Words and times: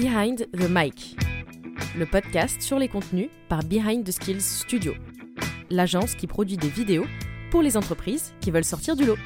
Behind 0.00 0.48
the 0.54 0.66
Mic, 0.70 1.14
le 1.94 2.06
podcast 2.06 2.62
sur 2.62 2.78
les 2.78 2.88
contenus 2.88 3.28
par 3.50 3.62
Behind 3.62 4.02
the 4.02 4.10
Skills 4.10 4.40
Studio, 4.40 4.94
l'agence 5.68 6.14
qui 6.14 6.26
produit 6.26 6.56
des 6.56 6.70
vidéos 6.70 7.04
pour 7.50 7.60
les 7.60 7.76
entreprises 7.76 8.32
qui 8.40 8.50
veulent 8.50 8.64
sortir 8.64 8.96
du 8.96 9.04
lot. 9.04 9.18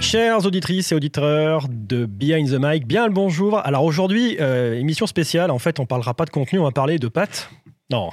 Chères 0.00 0.44
auditrices 0.44 0.90
et 0.90 0.96
auditeurs 0.96 1.68
de 1.70 2.06
Behind 2.06 2.50
the 2.50 2.58
Mic, 2.60 2.88
bien 2.88 3.06
le 3.06 3.12
bonjour. 3.12 3.64
Alors 3.64 3.84
aujourd'hui, 3.84 4.36
euh, 4.40 4.74
émission 4.74 5.06
spéciale. 5.06 5.52
En 5.52 5.60
fait, 5.60 5.78
on 5.78 5.86
parlera 5.86 6.12
pas 6.12 6.24
de 6.24 6.30
contenu, 6.30 6.58
on 6.58 6.64
va 6.64 6.72
parler 6.72 6.98
de 6.98 7.06
pâtes. 7.06 7.48
Non, 7.88 8.10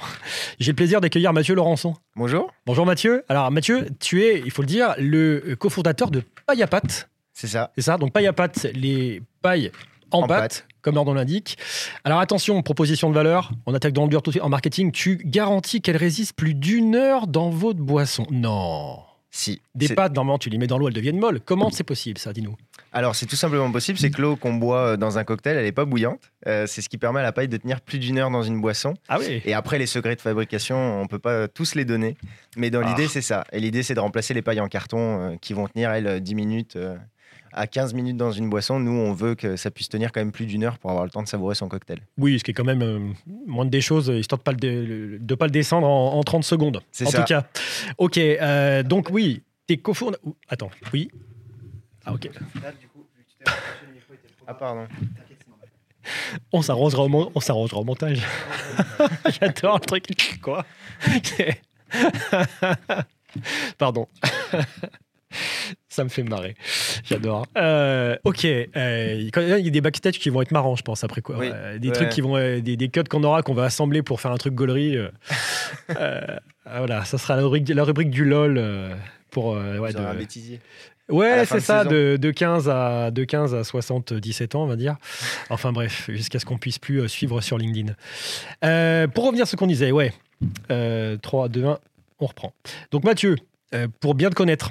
j'ai 0.60 0.70
le 0.70 0.76
plaisir 0.76 1.00
d'accueillir 1.00 1.32
Mathieu 1.32 1.56
Laurençon. 1.56 1.94
Bonjour. 2.14 2.52
Bonjour 2.64 2.86
Mathieu. 2.86 3.24
Alors 3.28 3.50
Mathieu, 3.50 3.88
tu 3.98 4.22
es, 4.22 4.38
il 4.38 4.52
faut 4.52 4.62
le 4.62 4.68
dire, 4.68 4.94
le 4.98 5.56
cofondateur 5.58 6.12
de 6.12 6.22
Paille 6.46 6.62
à 6.62 6.68
pâtes. 6.68 7.08
C'est 7.32 7.48
ça. 7.48 7.72
C'est 7.74 7.82
ça. 7.82 7.98
Donc 7.98 8.12
paille 8.12 8.28
à 8.28 8.32
pâtes, 8.32 8.68
les 8.72 9.20
pailles 9.42 9.72
en, 10.12 10.20
En 10.20 10.26
pâte, 10.28 10.40
pâte. 10.40 10.66
Comme 10.84 10.94
leur 10.94 11.04
nom 11.04 11.14
l'indique. 11.14 11.56
Alors 12.04 12.20
attention, 12.20 12.62
proposition 12.62 13.08
de 13.10 13.14
valeur. 13.14 13.50
On 13.66 13.74
attaque 13.74 13.94
dans 13.94 14.04
le 14.04 14.08
dur 14.10 14.22
tout 14.22 14.30
de 14.30 14.34
suite. 14.34 14.44
En 14.44 14.48
marketing, 14.50 14.92
tu 14.92 15.16
garantis 15.24 15.80
qu'elles 15.80 15.96
résistent 15.96 16.36
plus 16.36 16.54
d'une 16.54 16.94
heure 16.94 17.26
dans 17.26 17.50
votre 17.50 17.80
boisson? 17.80 18.26
Non. 18.30 18.98
Si. 19.30 19.60
Des 19.74 19.88
pâtes, 19.88 20.14
normalement, 20.14 20.38
tu 20.38 20.48
les 20.48 20.58
mets 20.58 20.68
dans 20.68 20.78
l'eau, 20.78 20.86
elles 20.86 20.94
deviennent 20.94 21.18
molles. 21.18 21.40
Comment 21.44 21.68
c'est 21.72 21.82
possible, 21.82 22.18
ça 22.18 22.32
Dis-nous? 22.32 22.54
Alors, 22.92 23.16
c'est 23.16 23.26
tout 23.26 23.34
simplement 23.34 23.68
possible, 23.72 23.98
c'est 23.98 24.10
que 24.12 24.22
l'eau 24.22 24.36
qu'on 24.36 24.54
boit 24.54 24.90
euh, 24.90 24.96
dans 24.96 25.18
un 25.18 25.24
cocktail, 25.24 25.56
elle 25.56 25.64
n'est 25.64 25.72
pas 25.72 25.84
bouillante. 25.84 26.20
Euh, 26.46 26.68
c'est 26.68 26.82
ce 26.82 26.88
qui 26.88 26.98
permet 26.98 27.18
à 27.18 27.24
la 27.24 27.32
paille 27.32 27.48
de 27.48 27.56
tenir 27.56 27.80
plus 27.80 27.98
d'une 27.98 28.16
heure 28.18 28.30
dans 28.30 28.44
une 28.44 28.60
boisson. 28.60 28.94
Ah 29.08 29.18
oui. 29.18 29.42
Et 29.44 29.52
après, 29.52 29.78
les 29.80 29.86
secrets 29.86 30.14
de 30.14 30.20
fabrication, 30.20 31.00
on 31.00 31.08
peut 31.08 31.18
pas 31.18 31.48
tous 31.48 31.74
les 31.74 31.84
donner. 31.84 32.16
Mais 32.56 32.70
dans 32.70 32.82
Ah. 32.84 32.90
l'idée, 32.90 33.08
c'est 33.08 33.22
ça. 33.22 33.42
Et 33.50 33.58
l'idée, 33.58 33.82
c'est 33.82 33.94
de 33.94 34.00
remplacer 34.00 34.34
les 34.34 34.42
pailles 34.42 34.60
en 34.60 34.68
carton 34.68 34.98
euh, 35.32 35.36
qui 35.40 35.52
vont 35.52 35.66
tenir, 35.66 35.90
elles, 35.90 36.20
10 36.20 36.34
minutes 36.36 36.76
euh, 36.76 36.94
à 37.54 37.66
15 37.66 37.94
minutes 37.94 38.16
dans 38.16 38.32
une 38.32 38.50
boisson. 38.50 38.78
Nous, 38.80 38.90
on 38.92 39.12
veut 39.12 39.34
que 39.34 39.56
ça 39.56 39.70
puisse 39.70 39.88
tenir 39.88 40.12
quand 40.12 40.20
même 40.20 40.32
plus 40.32 40.46
d'une 40.46 40.64
heure 40.64 40.78
pour 40.78 40.90
avoir 40.90 41.04
le 41.04 41.10
temps 41.10 41.22
de 41.22 41.28
savourer 41.28 41.54
son 41.54 41.68
cocktail. 41.68 42.00
Oui, 42.18 42.38
ce 42.38 42.44
qui 42.44 42.50
est 42.50 42.54
quand 42.54 42.64
même 42.64 42.82
euh, 42.82 42.98
moins 43.46 43.64
des 43.64 43.80
choses, 43.80 44.08
histoire 44.08 44.38
de 44.38 44.42
pas 44.44 44.52
le, 44.52 44.56
dé- 44.58 45.18
de 45.20 45.34
pas 45.34 45.46
le 45.46 45.50
descendre 45.52 45.86
en, 45.86 46.14
en 46.18 46.22
30 46.22 46.44
secondes. 46.44 46.82
C'est 46.92 47.06
En 47.06 47.10
ça. 47.10 47.18
tout 47.18 47.24
cas. 47.24 47.46
Ok, 47.98 48.18
euh, 48.18 48.82
donc 48.82 49.08
oui, 49.10 49.42
t'es 49.66 49.76
cofondateur. 49.76 50.32
Attends, 50.48 50.70
oui. 50.92 51.10
Ah 52.04 52.12
ok. 52.14 52.28
Ah, 54.46 54.54
pardon. 54.54 54.86
On 56.52 56.60
s'arrangera 56.60 57.04
au, 57.04 57.08
mon- 57.08 57.32
on 57.34 57.40
s'arrangera 57.40 57.80
au 57.80 57.84
montage. 57.84 58.20
J'adore 59.40 59.76
le 59.76 59.80
truc. 59.86 60.38
Quoi? 60.42 60.66
Pardon. 63.78 64.06
Ça 65.88 66.04
me 66.04 66.08
fait 66.08 66.22
marrer. 66.22 66.54
J'adore. 67.04 67.46
Euh, 67.56 68.16
ok. 68.24 68.44
euh, 68.44 69.14
Il 69.18 69.64
y 69.64 69.68
a 69.68 69.70
des 69.70 69.80
backstage 69.80 70.18
qui 70.18 70.28
vont 70.30 70.42
être 70.42 70.50
marrants, 70.50 70.76
je 70.76 70.82
pense, 70.82 71.04
après 71.04 71.20
quoi. 71.22 71.36
Oui. 71.38 71.50
Euh, 71.52 71.78
des 71.78 71.88
Ouais. 71.88 71.94
trucs 71.94 72.08
qui 72.10 72.20
vont. 72.20 72.34
des, 72.36 72.60
des 72.76 72.88
cuts 72.88 73.02
qu'on 73.08 73.22
aura, 73.24 73.42
qu'on 73.42 73.54
va 73.54 73.64
assembler 73.64 74.02
pour 74.02 74.20
faire 74.20 74.32
un 74.32 74.36
truc 74.36 74.54
gaulerie. 74.54 74.96
ah, 75.88 76.40
voilà, 76.78 77.04
ça 77.04 77.18
sera 77.18 77.36
la 77.36 77.42
rubrique, 77.42 77.68
la 77.68 77.84
rubrique 77.84 78.10
du 78.10 78.24
LOL. 78.24 78.60
pour, 79.30 79.48
ouais, 79.52 79.92
de- 79.92 79.98
un 79.98 80.14
bêtisier. 80.14 80.60
Ouais, 81.10 81.44
c'est 81.44 81.60
ça, 81.60 81.84
de, 81.84 82.16
de 82.16 82.30
15 82.30 82.70
à, 82.70 83.10
de 83.10 83.24
15 83.24 83.54
à 83.54 83.62
77 83.62 84.54
ans, 84.54 84.62
on 84.62 84.66
va 84.66 84.76
dire. 84.76 84.96
Enfin 85.50 85.70
bref, 85.70 86.08
jusqu'à 86.08 86.38
ce 86.38 86.46
qu'on 86.46 86.56
puisse 86.56 86.78
plus 86.78 87.06
suivre 87.10 87.42
sur 87.42 87.58
LinkedIn. 87.58 87.92
Pour 89.08 89.26
revenir 89.26 89.42
à 89.42 89.46
ce 89.46 89.54
qu'on 89.56 89.66
disait, 89.66 89.92
ouais. 89.92 90.12
Euh, 90.70 91.16
3, 91.18 91.48
2, 91.48 91.64
1, 91.66 91.78
on 92.20 92.26
reprend. 92.26 92.54
Donc 92.90 93.04
Mathieu, 93.04 93.36
pour 94.00 94.14
bien 94.14 94.30
te 94.30 94.34
connaître, 94.34 94.70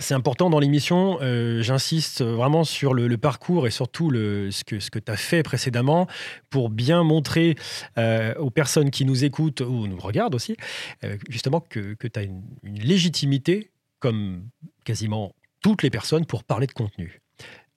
c'est 0.00 0.14
important 0.14 0.50
dans 0.50 0.58
l'émission, 0.58 1.18
euh, 1.20 1.62
j'insiste 1.62 2.22
vraiment 2.22 2.64
sur 2.64 2.94
le, 2.94 3.16
parcours 3.16 3.66
et 3.66 3.70
surtout 3.70 4.10
ce 4.10 4.62
que, 4.64 4.78
ce 4.78 4.90
que 4.90 4.98
tu 4.98 5.10
as 5.10 5.16
fait 5.16 5.42
précédemment 5.42 6.06
pour 6.50 6.68
bien 6.68 7.02
montrer 7.02 7.56
euh, 7.96 8.34
aux 8.34 8.50
personnes 8.50 8.90
qui 8.90 9.04
nous 9.04 9.24
écoutent 9.24 9.62
ou 9.62 9.86
nous 9.86 9.98
regardent 9.98 10.34
aussi, 10.34 10.56
euh, 11.02 11.16
justement 11.28 11.60
que, 11.60 11.94
que 11.94 12.08
tu 12.08 12.18
as 12.18 12.22
une, 12.24 12.42
légitimité 12.62 13.70
comme 13.98 14.44
quasiment 14.84 15.32
toutes 15.62 15.82
les 15.82 15.90
personnes 15.90 16.26
pour 16.26 16.44
parler 16.44 16.66
de 16.66 16.72
contenu, 16.72 17.22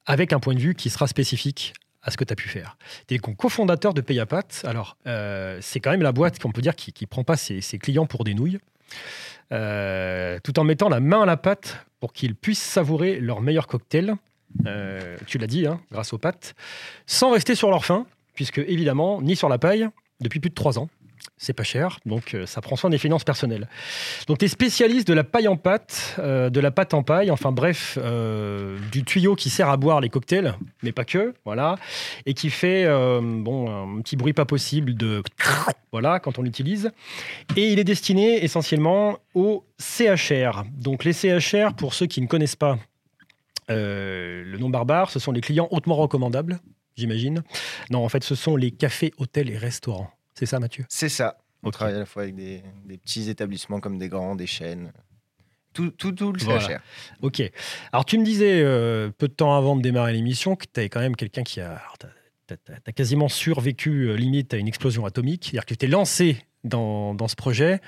avec 0.05 0.33
un 0.33 0.39
point 0.39 0.53
de 0.53 0.59
vue 0.59 0.75
qui 0.75 0.89
sera 0.89 1.07
spécifique 1.07 1.73
à 2.01 2.11
ce 2.11 2.17
que 2.17 2.25
tu 2.25 2.33
as 2.33 2.35
pu 2.35 2.49
faire. 2.49 2.77
Tu 3.07 3.15
es 3.15 3.17
cofondateur 3.17 3.93
de 3.93 4.01
Payapat. 4.01 4.47
Alors, 4.63 4.97
c'est 5.61 5.79
quand 5.79 5.91
même 5.91 6.01
la 6.01 6.11
boîte 6.11 6.39
qu'on 6.39 6.51
peut 6.51 6.61
dire 6.61 6.75
qui 6.75 6.93
ne 7.01 7.07
prend 7.07 7.23
pas 7.23 7.37
ses, 7.37 7.61
ses 7.61 7.77
clients 7.77 8.05
pour 8.05 8.23
des 8.23 8.33
nouilles, 8.33 8.59
euh, 9.51 10.39
tout 10.43 10.59
en 10.59 10.63
mettant 10.63 10.89
la 10.89 10.99
main 10.99 11.21
à 11.21 11.25
la 11.25 11.37
pâte 11.37 11.85
pour 11.99 12.13
qu'ils 12.13 12.35
puissent 12.35 12.61
savourer 12.61 13.19
leur 13.19 13.41
meilleur 13.41 13.67
cocktail. 13.67 14.15
Euh, 14.65 15.17
tu 15.27 15.37
l'as 15.37 15.47
dit, 15.47 15.67
hein, 15.67 15.81
grâce 15.91 16.13
aux 16.13 16.17
pâtes, 16.17 16.55
sans 17.05 17.31
rester 17.31 17.55
sur 17.55 17.69
leur 17.69 17.85
faim, 17.85 18.05
puisque 18.33 18.59
évidemment, 18.59 19.21
ni 19.21 19.35
sur 19.35 19.49
la 19.49 19.57
paille, 19.57 19.87
depuis 20.21 20.39
plus 20.39 20.49
de 20.49 20.55
trois 20.55 20.79
ans. 20.79 20.89
C'est 21.41 21.53
pas 21.53 21.63
cher, 21.63 22.01
donc 22.05 22.33
euh, 22.33 22.45
ça 22.45 22.59
prend 22.59 22.75
soin 22.75 22.89
des 22.89 22.97
finances 22.97 23.23
personnelles. 23.23 23.69
Donc, 24.27 24.39
tu 24.39 24.45
es 24.45 24.47
spécialiste 24.49 25.07
de 25.07 25.13
la 25.13 25.23
paille 25.23 25.47
en 25.47 25.55
pâte, 25.55 26.17
euh, 26.19 26.49
de 26.49 26.59
la 26.59 26.69
pâte 26.69 26.93
en 26.93 27.01
paille, 27.01 27.31
enfin 27.31 27.53
bref, 27.53 27.97
euh, 28.01 28.77
du 28.91 29.05
tuyau 29.05 29.35
qui 29.35 29.49
sert 29.49 29.69
à 29.69 29.77
boire 29.77 30.01
les 30.01 30.09
cocktails, 30.09 30.53
mais 30.83 30.91
pas 30.91 31.05
que, 31.05 31.33
voilà, 31.45 31.77
et 32.25 32.33
qui 32.33 32.49
fait 32.49 32.85
bon, 33.21 33.97
un 33.97 34.01
petit 34.01 34.17
bruit 34.17 34.33
pas 34.33 34.43
possible 34.43 34.95
de 34.95 35.23
voilà 35.93 36.19
quand 36.19 36.39
on 36.39 36.41
l'utilise. 36.41 36.91
Et 37.55 37.71
il 37.71 37.79
est 37.79 37.85
destiné 37.85 38.43
essentiellement 38.43 39.19
aux 39.33 39.63
CHR. 39.79 40.65
Donc, 40.73 41.05
les 41.05 41.13
CHR, 41.13 41.73
pour 41.73 41.93
ceux 41.93 42.07
qui 42.07 42.21
ne 42.21 42.27
connaissent 42.27 42.57
pas 42.57 42.77
le 43.69 44.57
nom 44.57 44.69
barbare, 44.69 45.09
ce 45.09 45.19
sont 45.19 45.31
les 45.31 45.41
clients 45.41 45.69
hautement 45.71 45.95
recommandables, 45.95 46.59
j'imagine. 46.97 47.43
Non, 47.91 48.03
en 48.03 48.09
fait, 48.09 48.25
ce 48.25 48.35
sont 48.35 48.57
les 48.57 48.71
cafés, 48.71 49.13
hôtels 49.17 49.49
et 49.49 49.57
restaurants. 49.57 50.11
C'est 50.39 50.45
ça, 50.45 50.59
Mathieu? 50.59 50.85
C'est 50.87 51.09
ça. 51.09 51.37
On 51.63 51.71
travaille 51.71 51.95
à 51.95 51.99
la 51.99 52.05
fois 52.05 52.21
avec 52.23 52.35
des, 52.35 52.63
des 52.85 52.97
petits 52.97 53.29
établissements 53.29 53.81
comme 53.81 53.97
des 53.97 54.07
grands, 54.07 54.35
des 54.35 54.47
chaînes. 54.47 54.93
Tout, 55.73 55.91
tout, 55.91 56.13
tout 56.13 56.31
le 56.31 56.39
Voilà. 56.39 56.61
CHR. 56.65 56.79
Ok. 57.21 57.41
Alors, 57.91 58.05
tu 58.05 58.17
me 58.17 58.23
disais 58.23 58.61
euh, 58.63 59.11
peu 59.17 59.27
de 59.27 59.33
temps 59.33 59.53
avant 59.55 59.75
de 59.75 59.81
démarrer 59.81 60.13
l'émission 60.13 60.55
que 60.55 60.65
tu 60.73 60.79
es 60.79 60.87
quand 60.89 61.01
même 61.01 61.15
quelqu'un 61.17 61.43
qui 61.43 61.59
a. 61.59 61.71
alors, 61.73 61.97
t'as- 61.97 62.07
t'as- 62.47 62.57
t'as- 62.57 62.79
t'as 62.79 62.91
quasiment 62.93 63.27
survécu 63.27 64.07
euh, 64.09 64.15
limite 64.15 64.53
à 64.53 64.57
une 64.57 64.67
explosion 64.69 65.05
atomique. 65.05 65.43
C'est-à-dire 65.45 65.65
que 65.65 65.73
tu 65.73 65.77
t'es 65.77 65.87
lancé 65.87 66.37
dans, 66.63 67.13
dans 67.13 67.27
ce 67.27 67.35
projet. 67.35 67.79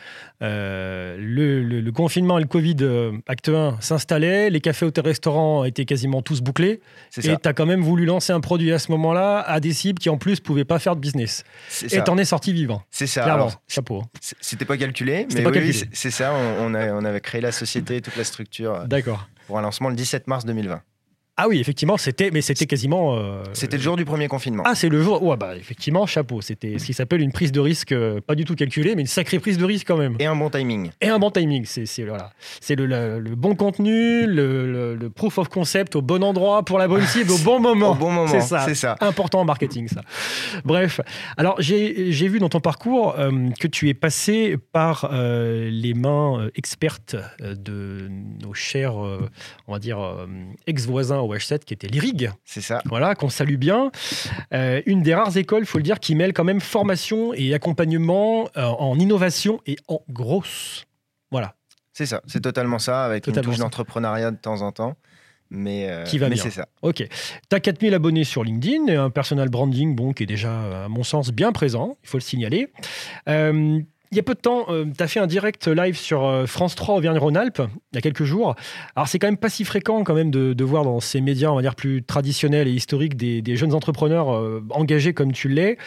Euh, 0.42 1.18
le, 1.20 1.62
le- 1.64 1.82
le 1.82 1.92
confinement 1.92 2.38
et 2.38 2.42
le 2.42 2.48
Covid, 2.48 2.76
euh, 2.82 3.12
acte 3.28 3.50
1, 3.50 3.78
s'installaient. 3.82 4.50
Les 4.50 4.62
cafés, 4.62 4.86
hôtels, 4.86 5.06
restaurants 5.06 5.64
étaient 5.66 5.86
quasiment 5.86 6.22
tous 6.22 6.42
bouclés. 6.42 6.82
Et 7.18 7.22
tu 7.38 7.48
as 7.50 7.54
quand 7.54 7.66
même 7.66 7.82
voulu 7.82 8.06
lancer 8.06 8.34
un 8.34 8.40
produit 8.40 8.72
à 8.72 8.80
ce 8.80 8.92
moment-là 8.92 9.40
à 9.42 9.60
des 9.60 9.74
cibles 9.74 10.00
qui, 10.00 10.10
en 10.10 10.18
plus, 10.18 10.40
pouvaient 10.40 10.66
pas 10.66 10.80
faire 10.80 10.96
de 10.96 11.02
business. 11.02 11.44
Et 11.92 12.02
t'en 12.04 12.18
es 12.18 12.26
sorti 12.26 12.54
vivant. 12.54 12.82
C'est 12.92 13.08
ça. 13.08 13.24
Clairement. 13.24 13.44
Alors, 13.48 13.62
Chapeau. 13.68 14.04
c- 14.20 14.36
C'était 14.42 14.66
pas 14.66 14.78
calculé, 14.78 15.28
mais 15.34 15.44
pas 15.44 15.50
oui, 15.52 15.74
c'est- 15.94 16.12
ça. 16.12 16.34
On, 16.34 16.72
on 16.72 16.74
a- 16.74 16.92
on 16.94 17.06
avait 17.06 17.22
créé 17.22 17.42
la 17.42 17.52
société, 17.52 18.02
toute 18.02 18.16
la 18.16 18.24
structure 18.24 18.74
euh, 18.76 18.86
D'accord. 18.88 19.28
pour 19.48 19.58
un 19.60 19.62
lancement 19.62 19.90
le 19.90 19.96
17 19.96 20.28
mars 20.28 20.46
2020. 20.46 20.82
Ah 21.44 21.48
oui, 21.48 21.60
effectivement, 21.60 21.98
c'était, 21.98 22.30
mais 22.30 22.42
c'était 22.42 22.68
quasiment. 22.68 23.16
euh, 23.18 23.42
C'était 23.54 23.78
le 23.78 23.82
jour 23.82 23.96
du 23.98 24.06
premier 24.06 24.28
confinement. 24.28 24.62
Ah, 24.64 24.76
c'est 24.76 24.90
le 24.90 25.02
jour. 25.02 25.24
Ouais, 25.24 25.38
bah, 25.38 25.56
effectivement, 25.58 26.06
chapeau. 26.06 26.40
C'était 26.42 26.78
ce 26.78 26.86
qui 26.86 26.94
s'appelle 26.94 27.20
une 27.22 27.32
prise 27.32 27.52
de 27.52 27.60
risque, 27.60 27.94
euh, 27.94 28.22
pas 28.22 28.36
du 28.36 28.46
tout 28.46 28.54
calculée, 28.54 28.94
mais 28.94 29.02
une 29.02 29.08
sacrée 29.08 29.40
prise 29.40 29.58
de 29.58 29.66
risque 29.66 29.88
quand 29.88 29.98
même. 29.98 30.18
Et 30.20 30.28
un 30.28 30.36
bon 30.36 30.52
timing. 30.52 30.92
Et 31.02 31.08
un 31.08 31.18
bon 31.18 31.32
timing. 31.32 31.66
C'est 31.66 31.88
c'est- 31.88 32.04
voilà. 32.04 32.30
C'est 32.60 32.76
le, 32.76 32.86
le- 32.86 33.20
le 33.20 33.36
bon 33.36 33.56
contenu, 33.56 34.28
le, 34.28 34.98
proof 35.16 35.40
of 35.40 35.48
concept 35.50 35.96
au 35.96 36.04
bon 36.04 36.24
endroit, 36.24 36.64
pour 36.64 36.78
la 36.78 36.88
bonne 36.88 37.06
cible, 37.08 37.32
au 37.32 37.38
bon 37.40 37.60
moment. 37.68 37.92
Au 37.94 37.96
bon 37.96 38.12
moment. 38.12 38.28
C'est 38.28 38.42
ça. 38.42 38.60
C'est 38.66 38.76
ça. 38.76 38.96
Important 39.02 39.40
en 39.42 39.46
marketing, 39.46 39.88
ça. 39.88 40.02
Bref, 40.64 41.02
alors 41.38 41.56
j'ai 41.60 42.12
j'ai 42.12 42.28
vu 42.28 42.38
dans 42.38 42.50
ton 42.50 42.60
parcours 42.60 43.16
euh, 43.18 43.32
que 43.60 43.68
tu 43.68 43.90
es 43.90 43.96
passé 43.96 44.58
par 44.74 45.10
euh, 45.12 45.70
les 45.72 45.96
mains 45.96 46.50
expertes 46.56 47.16
de 47.40 48.10
nos 48.44 48.54
chers, 48.54 48.96
on 48.96 49.72
va 49.74 49.80
dire, 49.80 49.98
ex-voisins 50.68 51.22
au 51.32 51.36
H7 51.36 51.60
qui 51.66 51.74
étaient 51.74 51.88
l'IRIG, 51.88 52.32
C'est 52.46 52.62
ça. 52.62 52.82
voilà, 52.86 53.16
qu'on 53.16 53.30
salue 53.30 53.56
bien. 53.58 53.92
Euh, 54.54 54.82
une 54.86 55.02
des 55.02 55.16
rares 55.16 55.36
écoles, 55.38 55.66
faut 55.66 55.78
le 55.78 55.84
dire, 55.84 56.00
qui 56.00 56.16
mêle 56.16 56.34
quand 56.34 56.44
même 56.44 56.62
formation 56.62 57.34
et 57.34 57.54
accompagnement 57.54 58.50
euh, 58.58 58.64
en 58.66 58.98
innovation 59.00 59.62
et 59.66 59.78
en 59.88 60.02
grosse. 60.10 60.86
Voilà, 61.32 61.56
C'est 61.94 62.06
ça. 62.06 62.22
C'est 62.28 62.42
totalement 62.42 62.80
ça, 62.80 63.06
avec 63.06 63.24
Totalement 63.24 63.50
une 63.50 63.56
touche 63.56 63.60
d'entrepreneuriat 63.60 64.32
de 64.32 64.38
temps 64.38 64.62
en 64.62 64.72
temps. 64.72 64.96
Mais, 65.54 65.90
euh, 65.90 66.06
Qui 66.06 66.18
va 66.18 66.30
mais 66.30 66.38
c'est 66.38 66.50
ça. 66.50 66.70
ok. 66.82 67.06
Tu 67.50 67.56
as 67.56 67.60
4000 67.60 67.94
abonnés 67.94 68.24
sur 68.24 68.42
LinkedIn 68.44 68.88
et 68.88 68.96
un 68.96 69.10
personal 69.10 69.50
branding 69.50 69.96
bon, 69.96 70.14
qui 70.14 70.24
est 70.24 70.26
déjà, 70.26 70.86
à 70.86 70.88
mon 70.88 71.04
sens, 71.04 71.32
bien 71.32 71.52
présent, 71.52 71.98
il 72.04 72.08
faut 72.10 72.18
le 72.18 72.22
signaler. 72.24 72.72
Euh, 74.12 74.14
il 74.14 74.18
y 74.18 74.20
a 74.20 74.24
peu 74.24 74.34
de 74.36 74.40
temps, 74.40 74.66
tu 74.68 75.04
as 75.04 75.08
fait 75.08 75.20
un 75.20 75.28
direct 75.28 75.68
live 75.68 75.96
sur 75.98 76.26
euh, 76.26 76.46
France 76.46 76.76
3 76.76 76.96
Auvergne-Rhône-Alpes, 76.98 77.62
il 77.92 77.96
y 77.96 77.98
a 77.98 78.02
quelques 78.02 78.24
jours. 78.26 78.56
Alors, 78.96 79.08
c'est 79.08 79.20
quand 79.20 79.28
même 79.28 79.38
pas 79.38 79.50
si 79.50 79.64
fréquent 79.64 80.04
quand 80.04 80.14
même 80.14 80.32
de, 80.32 80.54
de 80.54 80.64
voir 80.64 80.84
dans 80.84 81.00
ces 81.00 81.22
médias, 81.22 81.50
on 81.50 81.56
va 81.56 81.62
dire, 81.62 81.76
plus 81.76 82.04
traditionnels 82.04 82.68
et 82.68 82.72
historiques, 82.72 83.16
des, 83.16 83.42
des 83.42 83.56
jeunes 83.56 83.74
entrepreneurs 83.74 84.34
euh, 84.36 84.64
engagés 84.72 85.14
comme 85.14 85.32
tu 85.32 85.48
l'es. 85.48 85.78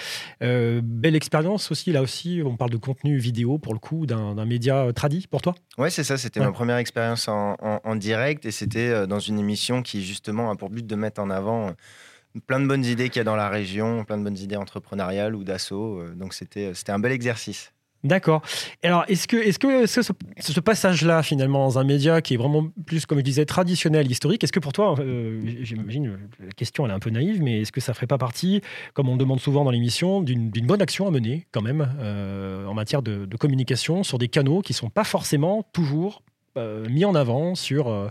Euh, 0.43 0.81
belle 0.83 1.17
expérience 1.17 1.71
aussi, 1.71 1.93
là 1.93 2.01
aussi, 2.03 2.41
on 2.45 2.57
parle 2.57 2.71
de 2.71 2.77
contenu 2.79 3.19
vidéo, 3.19 3.59
pour 3.59 3.75
le 3.75 3.79
coup, 3.79 4.07
d'un 4.07 4.45
média 4.47 4.87
tradit 4.95 5.27
pour 5.31 5.43
toi? 5.43 5.55
Ouais, 5.79 5.91
c'est 5.91 6.05
ça. 6.05 6.17
C'était 6.17 6.41
Ouais. 6.41 6.47
ma 6.47 6.53
première 6.53 6.77
expérience 6.79 7.29
en, 7.29 7.57
en- 7.61 7.81
en 7.85 7.97
direct 7.97 8.45
et 8.47 8.51
c'était 8.51 8.89
euh, 8.89 9.07
dans 9.07 9.21
une 9.21 9.39
émission 9.39 9.83
qui 9.83 10.03
justement 10.05 10.51
a 10.51 10.57
pour 10.57 10.71
but 10.71 10.87
de 10.87 10.97
mettre 10.97 11.21
en 11.21 11.31
avant 11.31 11.69
euh, 11.69 12.41
plein 12.47 12.59
de 12.61 12.67
bonnes 12.67 12.85
idées 12.85 13.09
qu'il 13.11 13.19
y 13.19 13.21
a 13.21 13.25
dans 13.25 13.37
la 13.37 13.49
région, 13.49 14.05
plein 14.05 14.19
de 14.19 14.25
bonnes 14.25 14.39
idées 14.39 14.57
entrepreneuriales 14.57 15.35
ou 15.37 15.45
d'assaut. 15.45 16.03
donc 16.17 16.35
c'était 16.35 16.73
un 16.89 16.99
bel 16.99 17.13
exercice. 17.13 17.73
D'accord. 18.05 18.43
Alors, 18.83 19.05
est-ce 19.09 19.27
que, 19.27 19.37
est-ce 19.39 19.59
que 19.59 19.87
ce, 19.87 20.03
ce 20.03 20.61
passage-là, 20.61 21.23
finalement, 21.23 21.65
dans 21.65 21.79
un 21.79 21.85
média 21.85 22.21
qui 22.21 22.35
est 22.35 22.37
vraiment 22.37 22.69
plus, 22.85 23.07
comme 23.07 23.19
je 23.19 23.25
disais, 23.25 23.47
traditionnel, 23.47 24.11
historique, 24.11 24.45
est-ce 24.45 24.53
que 24.53 24.61
pour 24.61 24.75
toi, 24.75 24.95
euh, 24.99 25.41
j'imagine, 25.63 26.19
la 26.39 26.53
question 26.53 26.85
elle 26.85 26.93
est 26.93 26.95
un 26.95 26.99
peu 26.99 27.09
naïve, 27.09 27.43
mais 27.43 27.63
est-ce 27.63 27.73
que 27.73 27.81
ça 27.81 27.95
ferait 27.95 28.07
pas 28.07 28.19
partie, 28.19 28.61
comme 28.93 29.09
on 29.09 29.17
demande 29.17 29.41
souvent 29.41 29.65
dans 29.65 29.71
l'émission, 29.71 30.21
d'une, 30.21 30.51
bonne 30.51 30.83
action 30.83 31.09
à 31.09 31.11
mener, 31.11 31.47
quand 31.51 31.63
même, 31.63 31.89
euh, 31.99 32.67
en 32.67 32.75
matière 32.75 33.01
de, 33.01 33.27
communication 33.39 34.05
sur 34.05 34.19
des 34.19 34.29
canaux 34.29 34.61
qui 34.61 34.75
sont 34.75 34.91
pas 34.91 35.05
forcément 35.05 35.67
toujours 35.73 36.23
euh, 36.59 36.87
mis 36.89 37.07
en 37.07 37.15
avant 37.15 37.55
sur 37.55 38.11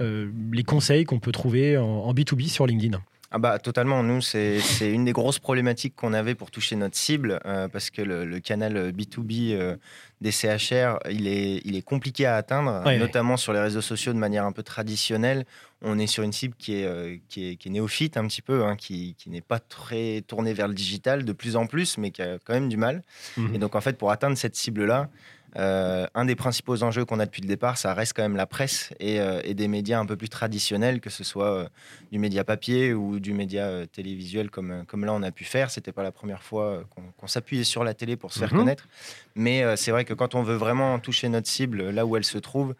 les 0.00 0.62
conseils 0.62 1.04
qu'on 1.04 1.18
peut 1.18 1.32
trouver 1.32 1.76
en, 1.76 1.84
en 1.84 2.14
B2B 2.14 2.48
sur 2.48 2.66
LinkedIn? 2.66 2.98
Ah 3.30 3.38
bah 3.38 3.58
totalement, 3.58 4.02
nous 4.02 4.22
c'est 4.22 4.60
une 4.80 5.04
des 5.04 5.12
grosses 5.12 5.38
problématiques 5.38 5.94
qu'on 5.94 6.14
avait 6.14 6.34
pour 6.34 6.50
toucher 6.50 6.76
notre 6.76 6.96
cible 6.96 7.40
euh, 7.44 7.68
parce 7.68 7.90
que 7.90 8.00
le, 8.00 8.40
canal 8.40 8.90
B2B 8.92 9.52
euh, 9.52 9.76
des 10.22 10.30
CHR 10.30 10.98
il 11.10 11.28
est, 11.28 11.60
il 11.64 11.76
est 11.76 11.82
compliqué 11.82 12.24
à 12.24 12.36
atteindre, 12.36 12.90
notamment 12.98 13.36
sur 13.36 13.52
les 13.52 13.60
réseaux 13.60 13.82
sociaux 13.82 14.14
de 14.14 14.18
manière 14.18 14.46
un 14.46 14.52
peu 14.52 14.62
traditionnelle. 14.62 15.44
On 15.82 15.98
est 15.98 16.06
sur 16.06 16.24
une 16.24 16.32
cible 16.32 16.54
qui 16.58 16.74
est, 16.74 16.84
euh, 16.84 17.16
qui 17.28 17.50
est, 17.50 17.56
qui 17.56 17.68
est 17.68 17.70
néophyte 17.70 18.16
un 18.16 18.26
petit 18.26 18.42
peu, 18.42 18.64
hein, 18.64 18.76
qui, 18.76 19.14
qui 19.16 19.30
n'est 19.30 19.40
pas 19.40 19.60
très 19.60 20.22
tournée 20.26 20.52
vers 20.52 20.68
le 20.68 20.74
digital 20.74 21.24
de 21.24 21.32
plus 21.32 21.54
en 21.56 21.66
plus, 21.66 21.98
mais 21.98 22.10
qui 22.10 22.22
a 22.22 22.38
quand 22.44 22.54
même 22.54 22.68
du 22.68 22.76
mal. 22.76 23.04
Mmh 23.36 23.54
Et 23.54 23.58
donc 23.58 23.74
en 23.76 23.80
fait 23.80 23.96
pour 23.96 24.10
atteindre 24.10 24.36
cette 24.36 24.56
cible-là, 24.56 25.08
euh, 25.56 26.06
un 26.14 26.24
des 26.26 26.36
principaux 26.36 26.82
enjeux 26.82 27.04
qu'on 27.04 27.20
a 27.20 27.26
depuis 27.26 27.40
le 27.40 27.48
départ, 27.48 27.78
ça 27.78 27.94
reste 27.94 28.12
quand 28.14 28.22
même 28.22 28.36
la 28.36 28.46
presse 28.46 28.92
et, 29.00 29.18
euh, 29.18 29.40
des 29.54 29.68
médias 29.68 29.98
un 29.98 30.04
peu 30.04 30.16
plus 30.16 30.28
traditionnels, 30.28 31.00
que 31.00 31.10
ce 31.10 31.24
soit 31.24 31.52
euh, 31.52 31.68
du 32.12 32.18
média 32.18 32.44
papier 32.44 32.92
ou 32.92 33.18
du 33.18 33.32
média 33.32 33.86
télévisuel 33.86 34.50
comme, 34.50 34.84
comme 34.86 35.04
là 35.04 35.14
on 35.14 35.22
a 35.22 35.30
pu 35.30 35.44
faire. 35.44 35.70
C'était 35.70 35.92
pas 35.92 36.02
la 36.02 36.12
première 36.12 36.42
fois 36.42 36.84
qu'on 37.16 37.26
s'appuyait 37.26 37.64
sur 37.64 37.82
la 37.82 37.94
télé 37.94 38.16
pour 38.16 38.32
se 38.32 38.38
faire 38.38 38.52
mhm. 38.52 38.60
connaître. 38.60 38.88
Mais 39.34 39.76
c'est 39.76 39.90
vrai 39.90 40.04
que 40.04 40.14
quand 40.14 40.34
on 40.34 40.42
veut 40.42 40.56
vraiment 40.56 40.98
toucher 40.98 41.28
notre 41.28 41.46
cible 41.46 41.90
là 41.90 42.04
où 42.04 42.16
elle 42.16 42.24
se 42.24 42.38
trouve, 42.38 42.74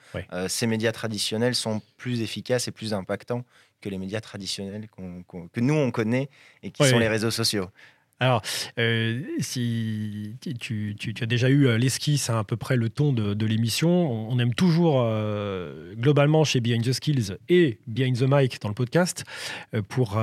ces 0.49 0.67
médias 0.67 0.93
traditionnels 0.93 1.55
sont 1.55 1.81
plus 1.97 2.21
efficaces 2.21 2.69
et 2.69 2.73
plus 2.73 2.88
impactants 2.95 3.45
que 3.81 3.89
les 3.89 3.99
médias 3.99 4.21
traditionnels 4.21 4.89
que 4.89 5.61
nous 5.61 5.75
on 5.75 5.91
connaît 5.91 6.29
et 6.63 6.71
qui 6.71 6.87
sont 6.87 6.99
les 6.99 7.09
réseaux 7.09 7.31
sociaux. 7.31 7.69
Alors, 8.21 8.43
euh, 8.81 9.23
si 9.39 10.35
tu, 10.41 11.15
as 11.21 11.27
déjà 11.27 11.49
eu 11.49 11.69
euh, 11.69 11.79
l'esquisse 11.79 12.31
à, 12.31 12.41
à 12.41 12.45
peu 12.45 12.57
près 12.57 12.77
le 12.77 12.91
ton 12.91 13.13
de, 13.13 13.47
l'émission, 13.47 13.89
on, 13.89 14.39
aime 14.41 14.55
toujours 14.55 15.03
euh, 15.05 15.95
globalement 15.95 16.43
chez 16.43 16.61
Behind 16.61 16.85
the 16.85 16.93
Skills 16.93 17.37
et 17.49 17.79
Behind 17.87 18.19
the 18.19 18.27
Mic 18.29 18.61
dans 18.61 18.69
le 18.69 18.75
podcast 18.75 19.25
pour 19.89 20.19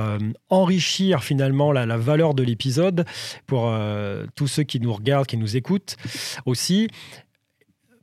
enrichir 0.50 1.24
finalement 1.24 1.72
la, 1.72 1.96
valeur 1.96 2.34
de 2.34 2.42
l'épisode 2.42 3.06
pour 3.46 3.72
tous 4.34 4.46
ceux 4.46 4.62
qui 4.62 4.80
nous 4.80 4.92
regardent, 4.92 5.26
qui 5.26 5.36
nous 5.36 5.56
écoutent 5.56 5.96
aussi. 6.44 6.88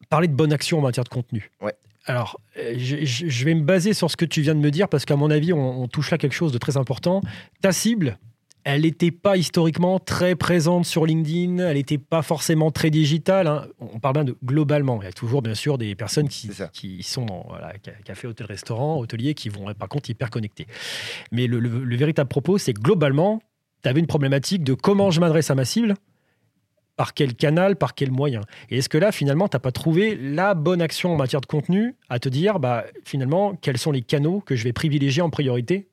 Parler 0.09 0.27
de 0.27 0.33
bonne 0.33 0.53
action 0.53 0.79
en 0.79 0.81
matière 0.81 1.03
de 1.03 1.09
contenu. 1.09 1.51
Ouais. 1.61 1.75
Alors, 2.05 2.39
je, 2.55 3.45
vais 3.45 3.53
me 3.53 3.63
baser 3.63 3.93
sur 3.93 4.11
ce 4.11 4.17
que 4.17 4.25
tu 4.25 4.41
viens 4.41 4.55
de 4.55 4.59
me 4.59 4.71
dire 4.71 4.89
parce 4.89 5.05
qu'à 5.05 5.15
mon 5.15 5.31
avis, 5.31 5.53
on, 5.53 5.83
on 5.83 5.87
touche 5.87 6.11
là 6.11 6.17
quelque 6.17 6.33
chose 6.33 6.51
de 6.51 6.57
très 6.57 6.77
important. 6.77 7.21
Ta 7.61 7.71
cible, 7.71 8.17
elle 8.65 8.81
n'était 8.81 9.11
pas 9.11 9.35
historiquement 9.35 9.99
très 9.99 10.35
présente 10.35 10.85
sur 10.85 11.05
LinkedIn, 11.05 11.57
elle 11.59 11.75
n'était 11.75 11.97
pas 11.97 12.21
forcément 12.21 12.71
très 12.71 12.89
digitale. 12.89 13.47
Hein. 13.47 13.67
On 13.79 13.99
parle 13.99 14.13
bien 14.13 14.23
de 14.23 14.37
globalement. 14.43 15.01
Il 15.01 15.05
y 15.05 15.07
a 15.07 15.11
toujours, 15.11 15.41
bien 15.41 15.55
sûr, 15.55 15.77
des 15.77 15.95
personnes 15.95 16.29
qui, 16.29 16.49
qui 16.71 17.03
sont 17.03 17.25
dans 17.25 17.45
voilà, 17.49 17.73
café, 18.05 18.27
hôtel, 18.27 18.47
restaurant, 18.47 18.97
hôtelier, 18.99 19.33
qui 19.33 19.49
vont, 19.49 19.73
par 19.73 19.89
contre, 19.89 20.09
hyper 20.09 20.29
connectés. 20.29 20.67
Mais 21.31 21.47
le, 21.47 21.59
véritable 21.95 22.29
propos, 22.29 22.57
c'est 22.57 22.73
globalement, 22.73 23.41
tu 23.83 23.89
avais 23.89 23.99
une 23.99 24.07
problématique 24.07 24.63
de 24.63 24.73
comment 24.73 25.11
je 25.11 25.19
m'adresse 25.19 25.51
à 25.51 25.55
ma 25.55 25.65
cible, 25.65 25.95
par 26.95 27.13
quel 27.13 27.35
canal, 27.35 27.75
par 27.75 27.95
quel 27.95 28.11
moyen. 28.11 28.41
Et 28.69 28.77
est-ce 28.77 28.89
que 28.89 28.97
là, 28.97 29.11
finalement, 29.11 29.47
tu 29.47 29.55
n'as 29.55 29.59
pas 29.59 29.71
trouvé 29.71 30.15
la 30.15 30.53
bonne 30.53 30.81
action 30.81 31.13
en 31.13 31.17
matière 31.17 31.41
de 31.41 31.45
contenu 31.45 31.95
à 32.09 32.19
te 32.19 32.29
dire, 32.29 32.59
bah, 32.59 32.85
finalement, 33.03 33.55
quels 33.55 33.77
sont 33.77 33.91
les 33.91 34.01
canaux 34.01 34.41
que 34.45 34.55
je 34.55 34.63
vais 34.63 34.73
privilégier 34.73 35.21
en 35.21 35.29
priorité 35.29 35.89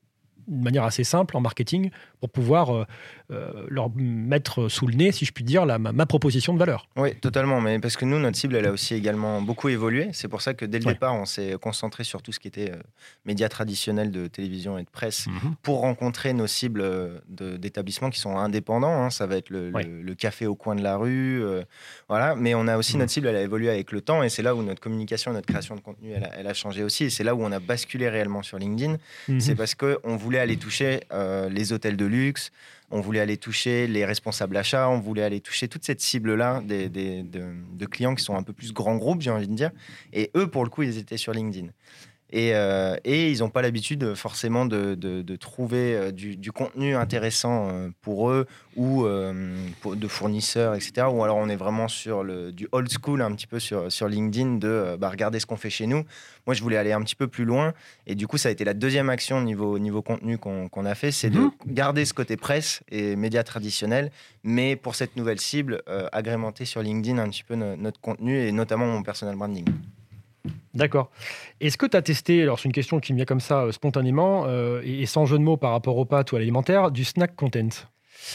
de 0.48 0.62
manière 0.62 0.84
assez 0.84 1.04
simple 1.04 1.36
en 1.36 1.40
marketing 1.40 1.90
pour 2.20 2.30
pouvoir 2.30 2.74
euh, 2.74 2.84
euh, 3.30 3.66
leur 3.68 3.90
mettre 3.96 4.68
sous 4.68 4.86
le 4.86 4.94
nez, 4.94 5.10
si 5.10 5.24
je 5.24 5.32
puis 5.32 5.42
dire, 5.42 5.64
la, 5.64 5.78
ma, 5.78 6.06
proposition 6.06 6.52
de 6.52 6.58
valeur. 6.58 6.86
Oui, 6.96 7.14
totalement. 7.16 7.60
Mais 7.60 7.78
parce 7.78 7.96
que 7.96 8.04
nous, 8.04 8.18
notre 8.18 8.36
cible, 8.36 8.56
elle 8.56 8.66
a 8.66 8.72
aussi 8.72 8.94
également 8.94 9.40
beaucoup 9.40 9.68
évolué. 9.68 10.10
C'est 10.12 10.28
pour 10.28 10.42
ça 10.42 10.52
que 10.52 10.64
dès 10.64 10.78
le 10.78 10.84
départ, 10.84 11.14
on 11.14 11.24
s'est 11.24 11.56
concentré 11.60 12.04
sur 12.04 12.22
tout 12.22 12.32
ce 12.32 12.38
qui 12.38 12.48
était 12.48 12.72
euh, 12.72 12.76
médias 13.24 13.48
traditionnels 13.48 14.10
de 14.10 14.26
télévision 14.26 14.76
et 14.76 14.82
de 14.82 14.90
presse 14.90 15.26
mhm. 15.28 15.54
pour 15.62 15.80
rencontrer 15.80 16.32
nos 16.34 16.46
cibles 16.46 16.84
d'établissements 17.28 18.10
qui 18.10 18.20
sont 18.20 18.36
indépendants. 18.36 19.04
Hein. 19.04 19.10
Ça 19.10 19.26
va 19.26 19.36
être 19.36 19.50
le, 19.50 19.70
café 20.14 20.46
au 20.46 20.54
coin 20.54 20.74
de 20.74 20.82
la 20.82 20.96
rue. 20.96 21.42
voilà. 22.08 22.34
Mais 22.34 22.54
on 22.54 22.66
a 22.66 22.76
aussi 22.76 22.94
mhm. 22.94 23.00
notre 23.00 23.12
cible, 23.12 23.28
elle 23.28 23.36
a 23.36 23.42
évolué 23.42 23.70
avec 23.70 23.92
le 23.92 24.02
temps 24.02 24.22
et 24.22 24.28
c'est 24.28 24.42
là 24.42 24.54
où 24.54 24.62
notre 24.62 24.80
communication, 24.80 25.32
notre 25.32 25.46
création 25.46 25.74
de 25.76 25.80
contenu, 25.80 26.12
elle 26.12 26.46
a, 26.46 26.54
changé 26.54 26.82
aussi. 26.82 27.04
Et 27.04 27.10
c'est 27.10 27.24
là 27.24 27.34
où 27.34 27.42
on 27.42 27.52
a 27.52 27.60
basculé 27.60 28.08
réellement 28.08 28.42
sur 28.42 28.58
LinkedIn. 28.58 28.96
Mhm. 29.28 29.40
C'est 29.40 29.54
parce 29.54 29.74
qu'on 29.74 30.16
voulait 30.16 30.40
aller 30.40 30.56
toucher 30.56 31.00
les 31.50 31.72
hôtels 31.72 31.96
de 31.96 32.09
on 32.90 33.00
voulait 33.00 33.20
aller 33.20 33.36
toucher 33.36 33.86
les 33.86 34.04
responsables 34.04 34.56
achats, 34.56 34.88
on 34.88 34.98
voulait 34.98 35.22
aller 35.22 35.40
toucher 35.40 35.68
toute 35.68 35.84
cette 35.84 36.00
cible-là 36.00 36.60
des, 36.64 36.88
de, 36.88 37.86
clients 37.86 38.14
qui 38.14 38.24
sont 38.24 38.36
un 38.36 38.42
peu 38.42 38.52
plus 38.52 38.72
grands 38.72 38.96
groupes, 38.96 39.20
j'ai 39.20 39.30
envie 39.30 39.48
de 39.48 39.54
dire. 39.54 39.70
Et 40.12 40.30
eux, 40.36 40.48
pour 40.48 40.64
le 40.64 40.70
coup, 40.70 40.82
ils 40.82 40.98
étaient 40.98 41.16
sur 41.16 41.32
LinkedIn. 41.32 41.68
Euh, 42.34 42.96
et, 43.04 43.30
ils 43.30 43.40
n'ont 43.40 43.50
pas 43.50 43.62
l'habitude 43.62 44.14
forcément 44.14 44.64
de, 44.64 45.36
trouver 45.36 45.94
euh, 45.94 46.12
du, 46.12 46.52
contenu 46.52 46.94
intéressant 46.94 47.68
euh, 47.70 47.88
pour 48.00 48.30
eux 48.30 48.46
ou 48.76 49.04
de 49.04 50.08
fournisseurs, 50.08 50.74
etc. 50.74 51.06
Ou 51.10 51.22
alors 51.24 51.36
on 51.36 51.48
est 51.48 51.56
vraiment 51.56 51.88
sur 51.88 52.22
le, 52.22 52.52
du 52.52 52.68
old 52.72 52.88
school 52.90 53.20
un 53.20 53.32
petit 53.32 53.46
peu 53.46 53.58
sur, 53.58 53.90
sur 53.90 54.08
LinkedIn 54.08 54.56
de 54.56 54.96
bah, 54.98 55.10
regarder 55.10 55.40
ce 55.40 55.46
qu'on 55.46 55.56
fait 55.56 55.70
chez 55.70 55.86
nous. 55.86 56.04
Moi, 56.46 56.54
je 56.54 56.62
voulais 56.62 56.76
aller 56.76 56.92
un 56.92 57.02
petit 57.02 57.16
peu 57.16 57.28
plus 57.28 57.44
loin. 57.44 57.74
Et 58.06 58.14
du 58.14 58.26
coup, 58.26 58.38
ça 58.38 58.48
a 58.48 58.52
été 58.52 58.64
la 58.64 58.74
deuxième 58.74 59.10
action 59.10 59.40
niveau, 59.42 59.78
niveau 59.78 60.02
contenu 60.02 60.38
qu'on 60.38 60.84
a 60.84 60.94
fait, 60.94 61.10
c'est 61.10 61.30
de 61.30 61.40
mhm. 61.40 61.50
garder 61.66 62.04
ce 62.04 62.14
côté 62.14 62.36
presse 62.36 62.82
et 62.90 63.16
médias 63.16 63.42
traditionnels, 63.42 64.10
mais 64.44 64.76
pour 64.76 64.94
cette 64.94 65.16
nouvelle 65.16 65.40
cible, 65.40 65.82
agrémenter 66.12 66.64
sur 66.64 66.82
LinkedIn 66.82 67.18
un 67.18 67.28
petit 67.28 67.44
peu 67.44 67.56
notre 67.56 68.00
contenu 68.00 68.38
et 68.38 68.52
notamment 68.52 68.86
mon 68.86 69.02
personal 69.02 69.36
branding. 69.36 69.66
D'accord. 70.74 71.10
Est-ce 71.60 71.76
que 71.76 71.86
tu 71.86 71.96
as 71.96 72.02
testé, 72.02 72.42
alors 72.42 72.58
c'est 72.58 72.66
une 72.66 72.72
question 72.72 73.00
qui 73.00 73.12
me 73.12 73.16
vient 73.16 73.26
comme 73.26 73.40
ça 73.40 73.64
euh, 73.64 73.72
spontanément, 73.72 74.44
euh, 74.46 74.80
et, 74.84 75.06
sans 75.06 75.26
jeu 75.26 75.38
de 75.38 75.42
mots 75.42 75.56
par 75.56 75.72
rapport 75.72 75.96
aux 75.96 76.04
pâtes 76.04 76.32
ou 76.32 76.36
à 76.36 76.38
l'alimentaire, 76.38 76.90
du 76.90 77.04
snack 77.04 77.34
content? 77.36 77.68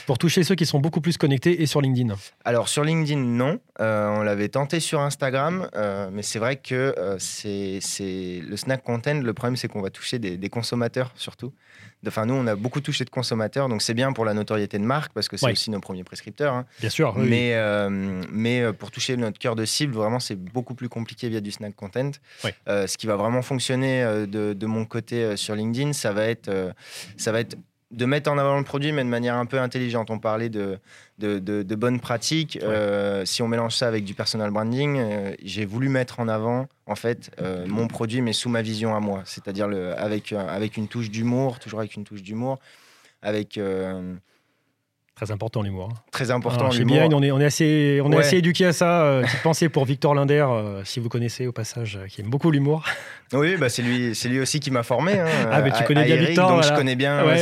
Pour 0.06 0.18
toucher 0.18 0.44
ceux 0.44 0.56
qui 0.56 0.66
sont 0.66 0.80
beaucoup 0.80 1.02
plus 1.02 1.18
connectés 1.18 1.62
et 1.62 1.66
sur 1.66 1.82
LinkedIn 1.82 2.16
Alors 2.44 2.70
sur 2.70 2.84
LinkedIn, 2.84 3.20
non. 3.20 3.60
Euh, 3.82 4.08
on 4.10 4.22
l'avait 4.22 4.50
tenté 4.50 4.80
sur 4.80 5.02
Instagram, 5.02 5.70
mais 6.12 6.22
c'est 6.22 6.40
vrai 6.40 6.58
que 6.58 6.96
c'est 7.20 7.80
le 8.48 8.56
snack 8.58 8.84
content. 8.84 9.22
Le 9.22 9.34
problème, 9.34 9.56
c'est 9.56 9.68
qu'on 9.68 9.82
va 9.82 9.90
toucher 9.90 10.20
des, 10.20 10.50
consommateurs 10.50 11.12
surtout. 11.16 11.54
Enfin, 12.08 12.26
nous, 12.26 12.34
on 12.34 12.46
a 12.48 12.56
beaucoup 12.56 12.82
touché 12.82 13.04
de 13.04 13.10
consommateurs, 13.10 13.68
donc 13.68 13.82
c'est 13.82 13.94
bien 13.94 14.14
pour 14.14 14.26
la 14.26 14.34
notoriété 14.34 14.78
de 14.78 14.84
marque 14.84 15.14
parce 15.14 15.28
que 15.28 15.38
c'est 15.38 15.52
aussi 15.52 15.72
nos 15.72 15.80
premiers 15.80 16.04
prescripteurs. 16.04 16.54
Hein. 16.54 16.66
Bien 16.80 16.90
sûr. 16.90 17.16
mais, 17.18 17.54
euh, 17.56 17.90
mais 18.32 18.62
euh, 18.62 18.74
pour 18.74 18.92
toucher 18.92 19.18
notre 19.18 19.40
cœur 19.40 19.56
de 19.56 19.66
cible, 19.66 19.94
vraiment, 19.94 20.20
c'est 20.20 20.36
beaucoup 20.36 20.76
plus 20.76 20.90
compliqué 20.90 21.30
via 21.30 21.42
du 21.42 21.52
snack 21.52 21.76
content. 21.76 22.12
Euh, 22.68 22.88
ce 22.88 22.98
qui 22.98 23.08
va 23.08 23.16
vraiment 23.16 23.42
fonctionner 23.42 24.04
de, 24.28 24.54
de, 24.54 24.66
mon 24.66 24.86
côté 24.86 25.38
sur 25.38 25.56
LinkedIn, 25.56 25.94
ça 25.94 26.12
va 26.12 26.26
être, 26.26 26.74
ça 27.18 27.32
va 27.32 27.40
être 27.40 27.58
de 27.92 28.06
mettre 28.06 28.32
en 28.32 28.38
avant 28.38 28.58
le 28.58 28.64
produit, 28.64 28.92
mais 28.92 29.04
de 29.04 29.10
manière 29.10 29.36
un 29.36 29.46
peu 29.46 29.60
intelligente. 29.60 30.10
On 30.10 30.20
parlait 30.20 30.50
de, 30.50 30.80
de, 31.20 31.76
bonnes 31.76 32.00
pratiques. 32.00 32.60
Euh, 32.64 33.26
si 33.26 33.42
on 33.42 33.48
mélange 33.48 33.76
ça 33.76 33.88
avec 33.88 34.04
du 34.04 34.14
personal 34.14 34.52
branding, 34.52 34.98
euh, 34.98 35.36
j'ai 35.44 35.66
voulu 35.66 35.90
mettre 35.90 36.20
en 36.20 36.28
avant 36.28 36.68
en 36.88 36.96
fait 36.96 37.32
euh, 37.42 37.66
mon 37.68 37.88
produit, 37.88 38.22
mais 38.22 38.34
sous 38.34 38.50
ma 38.50 38.62
vision 38.62 38.96
à 38.96 39.00
moi, 39.00 39.22
c'est-à-dire 39.26 39.70
avec, 39.98 40.34
avec 40.34 40.78
une 40.78 40.88
touche 40.88 41.12
d'humour, 41.12 41.60
toujours 41.60 41.80
avec 41.80 41.96
une 41.96 42.04
touche 42.04 42.24
d'humour, 42.24 42.60
avec 43.22 43.60
Très 45.16 45.32
important 45.32 45.62
l'humour. 45.62 45.90
Hein. 45.94 45.98
Très 46.12 46.30
important 46.30 46.70
l'humour. 46.70 46.98
on 47.14 47.24
est, 47.24 47.32
on 47.32 47.40
est 47.40 47.46
assez, 47.46 48.02
on 48.04 48.12
est 48.12 48.18
assez 48.18 48.38
éduqué 48.38 48.66
à 48.66 48.74
ça. 48.74 49.04
Euh, 49.04 49.24
petite 49.24 49.42
pensée 49.44 49.70
pour 49.70 49.86
Victor 49.86 50.14
Linder, 50.14 50.46
euh, 50.50 50.84
si 50.84 51.00
vous 51.00 51.08
connaissez 51.08 51.48
au 51.48 51.54
passage, 51.54 51.96
euh, 51.96 52.08
qui 52.08 52.20
aime 52.20 52.30
beaucoup 52.30 52.52
l'humour. 52.52 52.84
Oui, 53.34 53.58
bah 53.58 53.70
c'est 53.70 53.82
lui, 53.82 54.14
c'est 54.14 54.30
lui 54.30 54.40
aussi 54.40 54.60
qui 54.60 54.70
m'a 54.70 54.84
formé. 54.84 55.18
Hein, 55.20 55.26
ah, 55.52 55.62
mais 55.62 55.72
tu 55.72 55.84
connais 55.84 56.06
bien 56.06 56.16
Victor. 56.18 56.48
Donc 56.48 56.64
je 56.64 56.74
connais 56.74 56.96
bien 56.96 57.24
aussi. 57.24 57.42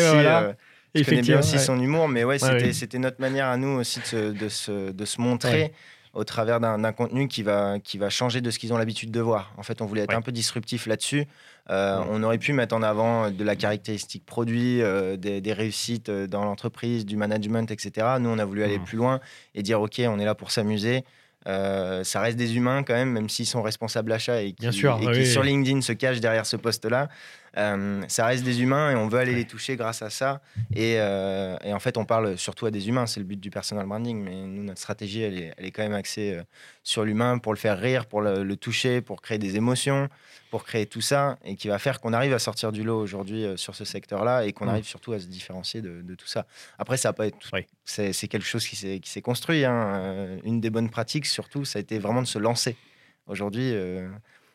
je 0.95 1.03
connais 1.03 1.21
bien 1.21 1.39
aussi 1.39 1.59
son 1.59 1.77
humour, 1.79 2.07
mais 2.07 2.23
ouais, 2.23 2.37
c'était, 2.39 2.99
notre 2.99 3.19
manière 3.19 3.47
à 3.47 3.57
nous 3.57 3.79
aussi 3.79 3.99
de 3.99 4.05
se, 4.05 4.31
de 4.31 4.49
se, 4.49 4.91
de 4.91 5.05
se 5.05 5.19
montrer 5.19 5.73
au 6.13 6.24
travers 6.24 6.60
d'un 6.60 6.91
contenu 6.91 7.27
qui 7.27 7.41
va, 7.41 7.79
qui 7.79 7.98
va 7.98 8.10
changer 8.10 8.39
de 8.39 8.51
ce 8.51 8.60
qu'ils 8.60 8.72
ont 8.72 8.77
l'habitude 8.77 9.10
de 9.10 9.20
voir. 9.20 9.51
En 9.58 9.63
fait, 9.63 9.82
on 9.82 9.86
voulait 9.86 10.03
être 10.03 10.15
un 10.15 10.22
peu 10.22 10.32
disruptif 10.32 10.86
là-dessus. 10.86 11.25
Euh, 11.72 12.00
on 12.10 12.22
aurait 12.22 12.38
pu 12.38 12.53
mettre 12.53 12.75
en 12.75 12.84
avant 12.84 13.32
de 13.32 13.43
la 13.43 13.55
caractéristique 13.55 14.24
produit, 14.25 14.82
euh, 14.82 15.17
des, 15.17 15.53
réussites 15.53 16.10
euh, 16.10 16.27
dans 16.27 16.43
l'entreprise, 16.43 17.05
du 17.05 17.17
management, 17.17 17.72
etc. 17.72 18.08
Nous, 18.20 18.29
on 18.29 18.38
a 18.38 18.46
voulu 18.46 18.63
aller 18.63 18.79
plus 18.79 18.98
loin 18.98 19.22
et 19.55 19.63
dire, 19.63 19.82
OK, 19.82 20.00
on 20.05 20.20
est 20.20 20.25
là 20.25 20.36
pour 20.36 20.51
s'amuser. 20.51 21.03
ça 21.46 22.22
reste 22.22 22.38
des 22.38 22.55
humains 22.58 22.84
quand 22.84 22.93
même, 22.93 23.12
même 23.12 23.29
s'ils 23.29 23.48
sont 23.48 23.63
responsables 23.63 24.12
achats 24.12 24.41
et 24.41 24.53
qui, 24.53 24.72
sur 24.72 25.43
LinkedIn 25.43 25.82
se 25.82 25.93
cachent 25.93 26.20
derrière 26.20 26.46
ce 26.46 26.58
poste-là. 26.58 27.10
Ça 27.55 28.25
reste 28.25 28.43
des 28.43 28.62
humains 28.62 28.91
et 28.91 28.95
on 28.95 29.07
veut 29.07 29.19
aller 29.19 29.36
les 29.36 29.45
toucher 29.45 29.75
grâce 29.75 30.01
à 30.01 30.10
ça. 30.10 30.41
Et, 30.75 31.00
en 31.00 31.79
fait, 31.79 31.98
on 31.98 32.05
parle 32.05 32.38
surtout 32.38 32.65
à 32.65 32.72
des 32.72 32.89
humains, 32.89 33.05
c'est 33.05 33.19
le 33.19 33.25
but 33.25 33.39
du 33.39 33.50
personal 33.50 33.86
branding. 33.86 34.24
Mais 34.24 34.36
nous, 34.36 34.63
notre 34.63 34.79
stratégie, 34.79 35.22
elle 35.22 35.38
est, 35.38 35.53
elle 35.57 35.65
est 35.65 35.72
quand 35.72 35.83
même 35.83 35.93
axée 35.93 36.39
sur 36.83 37.03
l'humain 37.03 37.38
pour 37.38 37.53
le 37.53 37.57
faire 37.57 37.79
rire, 37.79 38.05
pour 38.05 38.22
le, 38.22 38.55
toucher, 38.55 39.01
pour 39.01 39.22
créer 39.22 39.38
des 39.38 39.55
émotions, 39.55 40.10
pour 40.51 40.63
créer 40.63 40.86
tout 40.86 41.01
ça 41.01 41.38
et 41.43 41.55
qui 41.55 41.67
va 41.67 41.79
faire 41.79 42.00
qu'on 42.00 42.13
arrive 42.13 42.33
à 42.33 42.39
sortir 42.39 42.72
du 42.72 42.83
lot 42.83 43.00
aujourd'hui 43.00 43.45
sur 43.55 43.75
ce 43.75 43.86
secteur-là 43.86 44.45
et 44.45 44.53
qu'on 44.53 44.67
arrive 44.67 44.86
surtout 44.86 45.13
à 45.13 45.19
se 45.19 45.25
différencier 45.25 45.81
de, 45.81 46.15
tout 46.15 46.27
ça. 46.27 46.45
Après, 46.77 46.98
ça 46.98 47.10
va 47.10 47.13
pas 47.13 47.27
être. 47.27 47.38
C'est 47.86 48.27
quelque 48.27 48.45
chose 48.45 48.67
qui 48.67 48.75
s'est 48.75 49.22
construit. 49.22 49.65
Hein. 49.65 50.39
Une 50.43 50.60
des 50.60 50.69
bonnes 50.69 50.89
pratiques, 50.89 51.25
surtout, 51.25 51.65
ça 51.65 51.79
a 51.79 51.81
été 51.81 52.00
vraiment 52.00 52.22
de 52.22 52.27
se 52.27 52.39
lancer. 52.39 52.75
Aujourd'hui, 53.27 53.72
euh, 53.74 54.10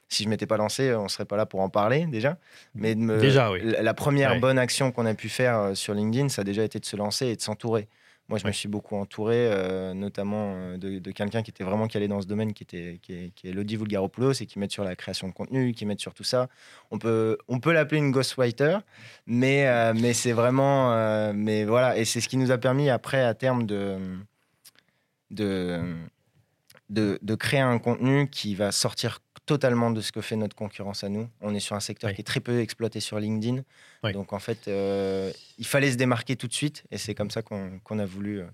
si 0.09 0.25
je 0.25 0.29
m'étais 0.29 0.47
pas 0.47 0.57
lancé, 0.57 0.95
on 0.95 1.09
serait 1.09 1.27
pas 1.27 1.37
là 1.37 1.47
pour 1.47 1.61
en 1.61 1.69
parler 1.69 2.07
déjà. 2.07 2.39
Mais 2.75 2.95
déjà, 2.95 3.51
oui. 3.51 3.61
la, 3.63 3.95
première 3.95 4.41
bonne 4.41 4.59
action 4.59 4.91
qu'on 4.91 5.07
a 5.07 5.15
pu 5.15 5.29
faire 5.29 5.59
euh, 5.59 5.75
sur 5.75 5.95
LinkedIn, 5.95 6.31
ça 6.31 6.43
a 6.43 6.45
déjà 6.45 6.65
été 6.65 6.79
de 6.79 6.85
se 6.85 6.97
lancer 6.97 7.27
et 7.27 7.37
de 7.37 7.43
s'entourer. 7.43 7.89
Moi, 8.31 8.39
je 8.39 8.47
me 8.47 8.53
suis 8.53 8.69
beaucoup 8.69 8.95
entouré, 8.97 9.37
euh, 9.37 9.95
notamment 9.95 10.77
de, 10.77 10.99
quelqu'un 11.13 11.43
qui 11.43 11.51
était 11.51 11.65
vraiment 11.65 11.89
calé 11.89 12.09
dans 12.09 12.21
ce 12.21 12.27
domaine, 12.27 12.53
qui, 12.53 12.63
était, 12.63 12.99
qui 13.01 13.15
est, 13.15 13.31
qui 13.35 13.49
est 13.49 13.53
Lodi 13.53 13.77
Vulgaropoulos 13.77 14.33
et 14.33 14.45
qui 14.45 14.59
met 14.59 14.69
sur 14.69 14.85
la 14.85 14.97
création 14.97 15.29
de 15.29 15.33
contenu, 15.33 15.73
qui 15.73 15.87
met 15.87 15.97
sur 15.97 16.13
tout 16.13 16.25
ça. 16.25 16.49
On 16.91 16.99
peut, 16.99 17.39
on 17.49 17.59
peut 17.59 17.73
l'appeler 17.73 17.99
une 17.99 18.11
ghostwriter, 18.11 18.79
mais, 19.27 19.95
mais 19.95 20.13
c'est 20.13 20.33
vraiment. 20.33 21.33
mais 21.33 21.65
voilà, 21.65 21.97
et 21.97 22.05
c'est 22.05 22.21
ce 22.21 22.29
qui 22.29 22.37
nous 22.37 22.51
a 22.51 22.59
permis 22.59 22.91
après, 22.91 23.25
à 23.25 23.33
terme, 23.33 23.65
de. 23.65 23.97
de 25.31 25.81
de, 26.91 27.35
créer 27.35 27.61
un 27.61 27.79
contenu 27.79 28.29
qui 28.29 28.55
va 28.55 28.73
sortir 28.73 29.21
totalement 29.49 29.91
de 29.91 30.03
ce 30.03 30.13
que 30.13 30.21
fait 30.21 30.37
notre 30.37 30.55
concurrence 30.55 31.03
à 31.05 31.09
nous. 31.09 31.27
On 31.41 31.55
est 31.55 31.61
sur 31.61 31.75
un 31.75 31.81
secteur 31.81 32.13
qui 32.13 32.21
est 32.21 32.25
très 32.25 32.41
peu 32.41 32.61
exploité 32.61 33.01
sur 33.01 33.19
LinkedIn. 33.19 33.63
Donc 34.13 34.33
en 34.35 34.39
fait, 34.39 34.69
euh, 34.69 35.33
il 35.57 35.67
fallait 35.67 35.91
se 35.91 35.97
démarquer 35.97 36.37
tout 36.37 36.47
de 36.47 36.53
suite 36.53 36.85
et 36.91 36.99
c'est 36.99 37.15
comme 37.15 37.31
ça 37.31 37.43
qu'on 37.43 37.99
a 37.99 38.05
voulu... 38.05 38.41
Euh, 38.41 38.47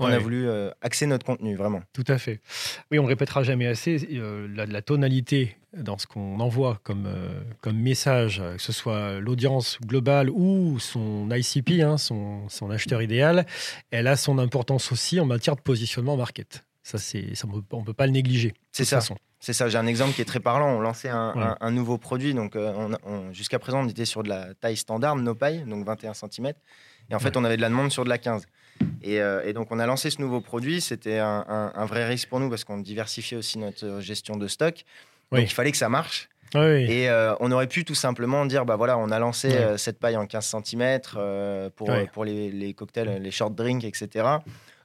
on 0.00 0.06
a 0.06 0.18
voulu 0.18 0.46
euh, 0.46 0.70
axer 0.80 1.06
notre 1.06 1.26
contenu, 1.26 1.56
vraiment. 1.56 1.82
Tout 1.92 2.04
à 2.06 2.18
fait. 2.18 2.40
Oui, 2.92 3.00
on 3.00 3.02
ne 3.02 3.08
répétera 3.08 3.42
jamais 3.42 3.66
assez. 3.66 3.98
la, 4.54 4.82
tonalité 4.82 5.56
dans 5.76 5.98
ce 5.98 6.06
qu'on 6.06 6.38
envoie 6.38 6.78
comme, 6.84 7.08
comme 7.60 7.76
message, 7.76 8.40
que 8.56 8.62
ce 8.62 8.70
soit 8.70 9.18
l'audience 9.18 9.78
globale 9.84 10.30
ou 10.30 10.78
son 10.78 11.28
ICP, 11.32 11.82
hein, 11.82 11.98
son, 11.98 12.48
son 12.48 12.70
acheteur 12.70 13.02
idéal, 13.02 13.44
elle 13.90 14.06
a 14.06 14.16
son 14.16 14.38
importance 14.38 14.92
aussi 14.92 15.18
en 15.18 15.26
matière 15.26 15.56
de 15.56 15.62
positionnement 15.62 16.16
market. 16.16 16.64
Ça, 16.84 16.98
ça 16.98 17.18
on 17.72 17.80
ne 17.80 17.84
peut 17.84 17.92
pas 17.92 18.06
le 18.06 18.12
négliger. 18.12 18.54
C'est 18.70 18.84
ça. 18.84 19.00
C'est 19.40 19.52
ça. 19.52 19.68
J'ai 19.68 19.78
un 19.78 19.86
exemple 19.86 20.14
qui 20.14 20.20
est 20.20 20.26
très 20.26 20.40
parlant. 20.40 20.68
On 20.68 20.80
lançait 20.80 21.10
un, 21.10 21.70
nouveau 21.70 21.98
produit. 21.98 22.34
Donc, 22.34 22.56
euh, 22.56 22.88
jusqu'à 23.32 23.58
présent, 23.58 23.84
on 23.84 23.88
était 23.88 24.04
sur 24.04 24.22
de 24.22 24.28
la 24.28 24.54
taille 24.54 24.76
standard, 24.76 25.16
no 25.16 25.34
paille, 25.34 25.64
donc 25.66 25.86
21 25.86 26.14
cm. 26.14 26.52
Et 27.10 27.14
en 27.14 27.18
fait, 27.18 27.36
on 27.36 27.44
avait 27.44 27.56
de 27.56 27.62
la 27.62 27.68
demande 27.68 27.90
sur 27.90 28.04
de 28.04 28.08
la 28.08 28.18
15. 28.18 28.46
Euh, 29.06 29.42
et, 29.44 29.52
donc, 29.52 29.68
on 29.70 29.78
a 29.78 29.86
lancé 29.86 30.10
ce 30.10 30.20
nouveau 30.20 30.40
produit. 30.40 30.80
C'était 30.80 31.18
un, 31.18 31.86
vrai 31.86 32.06
risque 32.06 32.28
pour 32.28 32.40
nous 32.40 32.50
parce 32.50 32.64
qu'on 32.64 32.78
diversifiait 32.78 33.38
aussi 33.38 33.58
notre 33.58 34.00
gestion 34.00 34.36
de 34.36 34.48
stock. 34.48 34.84
Donc, 35.30 35.42
il 35.42 35.52
fallait 35.52 35.72
que 35.72 35.78
ça 35.78 35.88
marche. 35.88 36.28
Et 36.54 37.10
euh, 37.10 37.34
on 37.40 37.52
aurait 37.52 37.66
pu 37.66 37.84
tout 37.84 37.94
simplement 37.94 38.46
dire 38.46 38.64
bah 38.64 38.76
voilà, 38.76 38.96
on 38.96 39.10
a 39.10 39.18
lancé 39.18 39.54
cette 39.76 39.98
paille 39.98 40.16
en 40.16 40.26
15 40.26 40.56
cm 40.64 41.00
pour, 41.76 41.90
pour 42.12 42.24
les, 42.24 42.50
les, 42.50 42.74
cocktails, 42.74 43.22
les 43.22 43.30
short 43.30 43.54
drinks, 43.54 43.84
etc. 43.84 44.24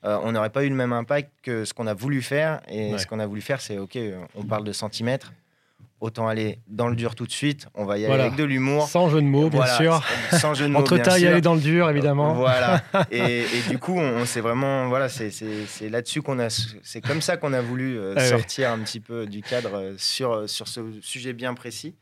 Euh, 0.05 0.19
on 0.23 0.33
n'aurait 0.33 0.49
pas 0.49 0.63
eu 0.63 0.69
le 0.69 0.75
même 0.75 0.93
impact 0.93 1.31
que 1.41 1.65
ce 1.65 1.73
qu'on 1.73 1.87
a 1.87 1.93
voulu 1.93 2.21
faire. 2.21 2.61
Et 2.67 2.97
ce 2.97 3.07
qu'on 3.07 3.19
a 3.19 3.25
voulu 3.25 3.41
faire, 3.41 3.61
c'est 3.61 3.77
OK, 3.77 3.95
euh, 3.95 4.19
on 4.35 4.43
parle 4.43 4.63
de 4.63 4.73
centimètres. 4.73 5.33
Autant 6.01 6.27
aller 6.27 6.59
dans 6.67 6.89
le 6.89 6.97
dur 6.97 7.15
tout 7.15 7.25
de 7.25 7.31
suite. 7.31 7.67
On 7.75 7.85
va 7.85 7.97
y 7.97 8.05
aller 8.05 8.21
avec 8.21 8.35
de 8.35 8.43
l'humour. 8.43 8.89
Sans 8.89 9.07
jeu 9.07 9.21
de 9.21 9.25
mots, 9.25 9.49
bien 9.49 9.65
sûr. 9.65 10.03
Sans 10.33 10.53
jeu 10.53 10.65
de 10.65 10.71
mots. 10.71 10.79
Entre 10.81 10.97
temps, 10.97 11.15
y 11.15 11.25
aller 11.25 11.39
dans 11.39 11.53
le 11.53 11.61
dur, 11.61 11.89
évidemment. 11.89 12.33
Voilà. 12.33 12.83
Et, 13.11 13.45
du 13.69 13.77
coup, 13.77 13.97
on, 13.97 14.25
s'est 14.25 14.41
vraiment. 14.41 14.89
Voilà, 14.89 15.07
c'est 15.07 15.31
là-dessus 15.89 16.21
qu'on 16.21 16.39
a. 16.39 16.49
C'est 16.49 16.99
comme 16.99 17.21
ça 17.21 17.37
qu'on 17.37 17.53
a 17.53 17.61
voulu 17.61 17.97
euh, 17.97 18.15
ah 18.17 18.25
sortir 18.25 18.71
un 18.71 18.79
petit 18.79 18.99
peu 18.99 19.25
du 19.25 19.41
cadre 19.41 19.93
sur, 19.97 20.49
sur 20.49 20.67
ce 20.67 20.81
sujet 20.99 21.31
bien 21.31 21.53
précis. 21.53 21.95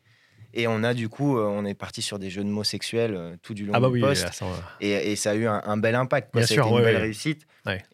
Et 0.53 0.67
on 0.67 0.83
a 0.83 0.93
du 0.93 1.09
coup, 1.09 1.37
euh, 1.37 1.45
on 1.45 1.65
est 1.65 1.73
parti 1.73 2.01
sur 2.01 2.19
des 2.19 2.29
jeux 2.29 2.43
de 2.43 2.49
mots 2.49 2.63
sexuels 2.63 3.13
euh, 3.15 3.35
tout 3.41 3.53
du 3.53 3.65
long 3.65 3.73
ah 3.75 3.79
bah 3.79 3.89
du 3.89 3.99
poste. 3.99 4.43
et, 4.79 5.15
ça 5.15 5.31
a 5.31 5.35
eu 5.35 5.47
un, 5.47 5.77
bel 5.77 5.95
impact. 5.95 6.33
Bien 6.33 6.45
sûr, 6.45 6.67
une 6.67 6.83
belle 6.83 6.97
réussite. 6.97 7.45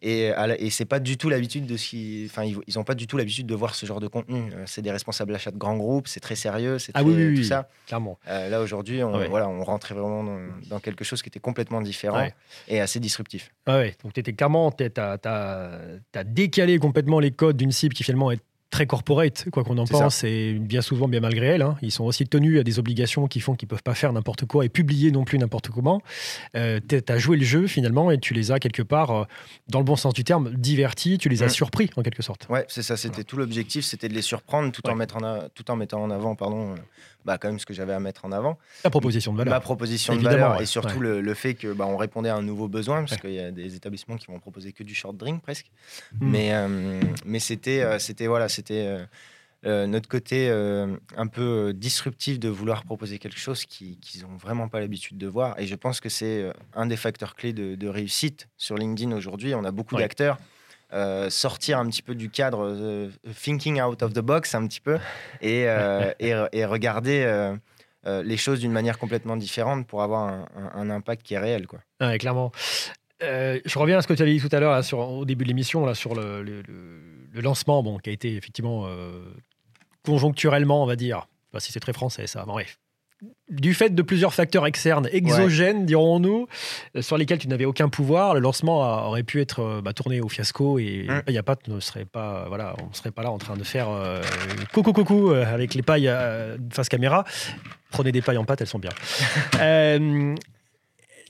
Et, 0.02 0.32
et 0.58 0.70
c'est 0.70 0.84
pas 0.84 1.00
du 1.00 1.16
tout 1.16 1.28
l'habitude 1.28 1.66
de 1.66 1.76
ce 1.76 1.88
qui, 1.88 2.26
enfin, 2.30 2.44
ils 2.44 2.74
n'ont 2.76 2.84
pas 2.84 2.94
du 2.94 3.06
tout 3.06 3.16
l'habitude 3.16 3.46
de 3.46 3.54
voir 3.54 3.74
ce 3.74 3.86
genre 3.86 4.00
de 4.00 4.08
contenu. 4.08 4.50
Euh, 4.52 4.64
c'est 4.66 4.82
des 4.82 4.90
responsables 4.90 5.32
d'achat 5.32 5.50
de 5.50 5.58
grands 5.58 5.76
groupes, 5.76 6.08
c'est 6.08 6.20
très 6.20 6.36
sérieux, 6.36 6.78
c'est 6.78 6.92
ah 6.94 7.02
oui, 7.02 7.34
tout 7.36 7.44
ça. 7.44 7.68
Clairement. 7.86 8.18
là 8.26 8.60
aujourd'hui, 8.60 9.02
on, 9.02 9.28
voilà, 9.28 9.48
on 9.48 9.62
rentrait 9.62 9.94
vraiment 9.94 10.24
dans, 10.68 10.80
quelque 10.80 11.04
chose 11.04 11.22
qui 11.22 11.28
était 11.28 11.40
complètement 11.40 11.80
différent 11.80 12.28
et 12.68 12.80
assez 12.80 13.00
disruptif. 13.00 13.50
Ah 13.66 13.78
ouais. 13.78 13.94
Donc 14.02 14.14
tu 14.14 14.20
étais 14.20 14.32
clairement, 14.32 14.70
tu 14.72 14.84
as, 14.96 15.18
as, 15.24 16.24
décalé 16.24 16.78
complètement 16.78 17.20
les 17.20 17.30
codes 17.30 17.56
d'une 17.56 17.72
cible 17.72 17.94
qui 17.94 18.04
finalement 18.04 18.30
est 18.30 18.40
très 18.70 18.86
corporate, 18.86 19.48
quoi 19.50 19.64
qu'on 19.64 19.78
en 19.78 19.86
pense, 19.86 20.24
et 20.24 20.52
bien 20.52 20.82
souvent, 20.82 21.08
bien 21.08 21.20
malgré 21.20 21.46
elle. 21.46 21.62
Hein. 21.62 21.76
Ils 21.80 21.90
sont 21.90 22.04
aussi 22.04 22.26
tenus 22.26 22.60
à 22.60 22.62
des 22.62 22.78
obligations 22.78 23.26
qui 23.26 23.40
font 23.40 23.54
qu'ils 23.54 23.66
ne 23.66 23.70
peuvent 23.70 23.82
pas 23.82 23.94
faire 23.94 24.12
n'importe 24.12 24.44
quoi 24.44 24.64
et 24.64 24.68
publier 24.68 25.10
non 25.10 25.24
plus 25.24 25.38
n'importe 25.38 25.70
comment. 25.70 26.02
Euh, 26.54 26.78
tu 26.86 27.00
as 27.08 27.18
joué 27.18 27.38
le 27.38 27.44
jeu 27.44 27.66
finalement 27.66 28.10
et 28.10 28.18
tu 28.18 28.34
les 28.34 28.52
as 28.52 28.58
quelque 28.58 28.82
part, 28.82 29.10
euh, 29.10 29.24
dans 29.68 29.78
le 29.78 29.84
bon 29.84 29.96
sens 29.96 30.12
du 30.12 30.22
terme, 30.22 30.50
divertis, 30.54 31.16
tu 31.18 31.28
les 31.28 31.42
as 31.42 31.46
mm. 31.46 31.50
surpris 31.50 31.90
en 31.96 32.02
quelque 32.02 32.22
sorte. 32.22 32.46
Ouais, 32.50 32.66
c'est 32.68 32.82
ça, 32.82 32.96
c'était 32.96 33.24
tout 33.24 33.36
l'objectif, 33.36 33.84
c'était 33.84 34.08
de 34.08 34.14
les 34.14 34.22
surprendre 34.22 34.70
tout, 34.70 34.86
en 34.88 34.94
mettre 34.94 35.16
en 35.16 35.48
tout 35.54 35.70
en 35.70 35.76
mettant 35.76 36.02
en 36.02 36.10
avant 36.10 36.34
pardon, 36.34 36.74
bah, 37.24 37.38
quand 37.38 37.48
même 37.48 37.58
ce 37.58 37.66
que 37.66 37.74
j'avais 37.74 37.94
à 37.94 38.00
mettre 38.00 38.24
en 38.24 38.32
avant. 38.32 38.58
La 38.84 38.90
proposition 38.90 39.32
de 39.32 39.38
valeur. 39.38 39.54
Ma 39.54 39.60
proposition 39.60 40.14
de 40.14 40.22
valeur 40.22 40.60
et 40.60 40.66
surtout 40.66 41.00
le, 41.00 41.34
fait 41.34 41.54
que 41.54 41.72
bah, 41.72 41.86
on 41.86 41.96
répondait 41.96 42.28
à 42.28 42.36
un 42.36 42.42
nouveau 42.42 42.68
besoin, 42.68 43.04
parce 43.04 43.20
qu'il 43.20 43.32
y 43.32 43.40
a 43.40 43.50
des 43.50 43.76
établissements 43.76 44.16
qui 44.16 44.26
vont 44.26 44.38
proposer 44.38 44.72
que 44.72 44.82
du 44.82 44.94
short 44.94 45.16
drink 45.16 45.42
presque. 45.42 45.66
Mm. 46.20 46.30
Mais, 46.30 46.48
euh, 46.52 47.00
mais 47.24 47.38
c'était, 47.38 47.98
c'était 47.98 48.26
voilà, 48.26 48.48
c'était 48.58 48.86
euh, 48.86 49.04
euh, 49.66 49.86
notre 49.86 50.08
côté 50.08 50.48
euh, 50.50 50.96
un 51.16 51.26
peu 51.26 51.72
disruptif 51.74 52.38
de 52.38 52.48
vouloir 52.48 52.84
proposer 52.84 53.18
quelque 53.18 53.38
chose 53.38 53.64
qu'ils 53.64 53.98
n'ont 54.22 54.36
vraiment 54.36 54.68
pas 54.68 54.80
l'habitude 54.80 55.16
de 55.18 55.26
voir. 55.26 55.58
Et 55.58 55.66
je 55.66 55.74
pense 55.74 56.00
que 56.00 56.08
c'est 56.08 56.52
un 56.74 56.86
des 56.86 56.96
facteurs 56.96 57.34
clés 57.34 57.52
de, 57.52 57.88
réussite 57.88 58.48
sur 58.56 58.76
LinkedIn 58.76 59.12
aujourd'hui. 59.12 59.54
On 59.54 59.64
a 59.64 59.70
beaucoup 59.70 59.96
d'acteurs. 59.96 60.38
sortir 61.28 61.78
un 61.78 61.86
petit 61.88 62.02
peu 62.02 62.14
du 62.14 62.30
cadre, 62.30 63.10
thinking 63.34 63.80
out 63.80 64.02
of 64.02 64.12
the 64.12 64.20
box 64.20 64.54
un 64.54 64.66
petit 64.66 64.80
peu, 64.80 64.98
et, 65.40 65.66
et, 66.20 66.64
regarder 66.64 67.52
les 68.04 68.36
choses 68.36 68.60
d'une 68.60 68.72
manière 68.72 68.98
complètement 68.98 69.36
différente 69.36 69.86
pour 69.86 70.02
avoir 70.02 70.46
un, 70.74 70.90
impact 70.90 71.22
qui 71.24 71.34
est 71.34 71.38
réel. 71.38 71.66
Quoi. 71.66 71.80
clairement. 72.18 72.52
je 73.20 73.78
reviens 73.78 73.98
à 73.98 74.02
ce 74.02 74.06
que 74.06 74.14
tu 74.14 74.22
avais 74.22 74.34
dit 74.34 74.40
tout 74.40 74.54
à 74.54 74.60
l'heure 74.60 74.80
au 74.94 75.24
début 75.24 75.44
de 75.44 75.48
l'émission 75.48 75.92
sur 75.94 76.14
le, 76.14 76.42
le 76.44 76.62
lancement, 77.42 77.82
bon, 77.82 77.98
qui 77.98 78.10
a 78.10 78.12
été 78.12 78.36
effectivement 78.36 78.84
euh, 78.86 79.24
conjoncturellement, 80.04 80.82
on 80.82 80.86
va 80.86 80.96
dire, 80.96 81.28
pas 81.52 81.60
si 81.60 81.72
c'est 81.72 81.80
très 81.80 81.92
français 81.92 82.26
ça, 82.26 82.44
bref, 82.46 82.78
du 83.50 83.74
fait 83.74 83.94
de 83.94 84.02
plusieurs 84.02 84.32
facteurs 84.32 84.66
externes, 84.66 85.08
exogènes, 85.10 85.86
dirons-nous, 85.86 86.46
euh, 86.96 87.02
sur 87.02 87.18
lesquels 87.18 87.38
tu 87.38 87.48
n'avais 87.48 87.64
aucun 87.64 87.88
pouvoir, 87.88 88.34
le 88.34 88.40
lancement 88.40 89.06
aurait 89.08 89.24
pu 89.24 89.40
être 89.40 89.60
euh, 89.60 89.80
bah, 89.82 89.92
tourné 89.92 90.20
au 90.20 90.28
fiasco 90.28 90.78
et 90.78 91.06
mmh. 91.08 91.22
il 91.28 91.34
y 91.34 91.38
a 91.38 91.42
pas, 91.42 91.56
ne 91.66 91.80
serait 91.80 92.04
pas, 92.04 92.46
voilà, 92.48 92.76
on 92.82 92.88
ne 92.88 92.94
serait 92.94 93.10
pas 93.10 93.22
là 93.22 93.30
en 93.30 93.38
train 93.38 93.56
de 93.56 93.64
faire 93.64 93.88
coucou 94.72 94.92
coucou 94.92 95.30
avec 95.30 95.74
les 95.74 95.82
pailles 95.82 96.12
face 96.70 96.88
caméra. 96.88 97.24
Prenez 97.90 98.12
des 98.12 98.20
pailles 98.20 98.38
en 98.38 98.44
pâte, 98.44 98.60
elles 98.60 98.66
sont 98.66 98.78
bien. 98.78 98.90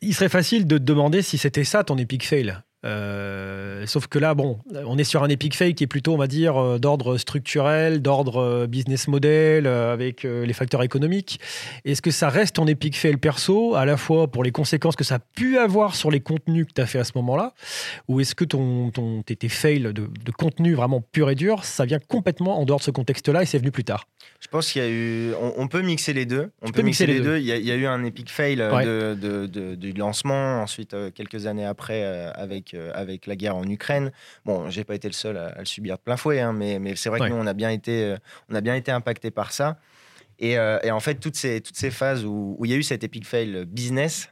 il 0.02 0.14
serait 0.14 0.28
facile 0.28 0.66
de 0.66 0.78
te 0.78 0.82
demander 0.82 1.22
si 1.22 1.38
c'était 1.38 1.64
ça 1.64 1.84
ton 1.84 1.96
epic 1.96 2.26
fail. 2.26 2.58
Euh, 2.84 3.86
sauf 3.86 4.06
que 4.06 4.20
là, 4.20 4.34
bon, 4.34 4.60
on 4.86 4.98
est 4.98 5.04
sur 5.04 5.24
un 5.24 5.28
epic 5.28 5.56
fail 5.56 5.74
qui 5.74 5.84
est 5.84 5.88
plutôt, 5.88 6.14
on 6.14 6.16
va 6.16 6.28
dire, 6.28 6.56
euh, 6.56 6.78
d'ordre 6.78 7.18
structurel, 7.18 8.00
d'ordre 8.02 8.36
euh, 8.36 8.66
business 8.68 9.08
model, 9.08 9.66
avec 9.66 10.22
les 10.22 10.52
facteurs 10.52 10.82
économiques. 10.82 11.40
Est-ce 11.84 12.02
que 12.02 12.10
ça 12.10 12.28
reste 12.28 12.56
ton 12.56 12.66
epic 12.66 12.96
fail 12.96 13.16
perso, 13.16 13.74
à 13.74 13.84
la 13.84 13.96
fois 13.96 14.28
pour 14.28 14.44
les 14.44 14.52
conséquences 14.52 14.96
que 14.96 15.04
ça 15.04 15.16
a 15.16 15.18
pu 15.18 15.58
avoir 15.58 15.94
sur 15.94 16.10
les 16.10 16.20
contenus 16.20 16.66
que 16.66 16.72
tu 16.72 16.80
as 16.80 16.86
fait 16.86 16.98
à 16.98 17.04
ce 17.04 17.12
moment-là, 17.16 17.54
ou 18.06 18.20
est-ce 18.20 18.34
que 18.34 18.44
ton, 18.44 18.90
ton, 18.90 19.22
tes 19.22 19.48
fails 19.48 19.80
de, 19.80 19.92
de, 19.92 20.30
contenu 20.36 20.74
vraiment 20.74 21.00
pur 21.00 21.30
et 21.30 21.34
dur, 21.34 21.64
ça 21.64 21.84
vient 21.84 21.98
complètement 21.98 22.60
en 22.60 22.64
dehors 22.64 22.78
de 22.78 22.84
ce 22.84 22.90
contexte-là 22.90 23.42
et 23.42 23.46
c'est 23.46 23.58
venu 23.58 23.70
plus 23.70 23.84
tard? 23.84 24.06
Je 24.40 24.46
pense 24.46 24.70
qu'il 24.70 24.82
y 24.82 24.84
a 24.84 24.88
eu. 24.88 25.32
On, 25.56 25.66
peut 25.66 25.82
mixer 25.82 26.12
les 26.12 26.24
deux. 26.24 26.50
On 26.62 26.70
peut 26.70 26.82
mixer, 26.82 27.06
les 27.06 27.20
deux. 27.20 27.38
Il, 27.38 27.44
y 27.44 27.72
a, 27.72 27.74
eu 27.74 27.86
un 27.86 28.04
epic 28.04 28.30
fail 28.30 28.56
de, 28.56 29.14
de, 29.14 29.74
du 29.74 29.92
lancement, 29.92 30.62
ensuite, 30.62 30.94
quelques 31.14 31.46
années 31.46 31.64
après, 31.64 32.04
avec 32.04 32.67
euh, 32.74 32.90
avec, 32.94 33.26
la 33.26 33.36
guerre 33.36 33.56
en 33.56 33.64
Ukraine. 33.68 34.12
Bon, 34.44 34.70
j'ai 34.70 34.84
pas 34.84 34.94
été 34.94 35.08
le 35.08 35.14
seul 35.14 35.36
à, 35.36 35.58
le 35.58 35.64
subir 35.64 35.96
de 35.96 36.02
plein 36.02 36.16
fouet, 36.16 36.40
hein, 36.40 36.52
mais, 36.52 36.78
mais 36.78 36.96
c'est 36.96 37.08
vrai 37.08 37.20
que 37.20 37.26
nous, 37.26 37.36
on 37.36 37.46
a 37.46 37.54
bien 37.54 37.70
été, 37.70 38.04
euh, 38.04 38.16
on 38.48 38.54
a 38.54 38.60
bien 38.60 38.74
été 38.74 38.90
impacté 38.90 39.30
par 39.30 39.52
ça. 39.52 39.78
Et, 40.38 40.56
euh, 40.58 40.78
et, 40.82 40.90
en 40.90 41.00
fait, 41.00 41.16
toutes 41.16 41.36
ces, 41.36 41.60
toutes 41.60 41.76
ces 41.76 41.90
phases 41.90 42.24
où, 42.24 42.58
il 42.64 42.70
y 42.70 42.74
a 42.74 42.76
eu 42.76 42.82
cet 42.82 43.02
epic 43.04 43.26
fail 43.26 43.64
business, 43.66 44.28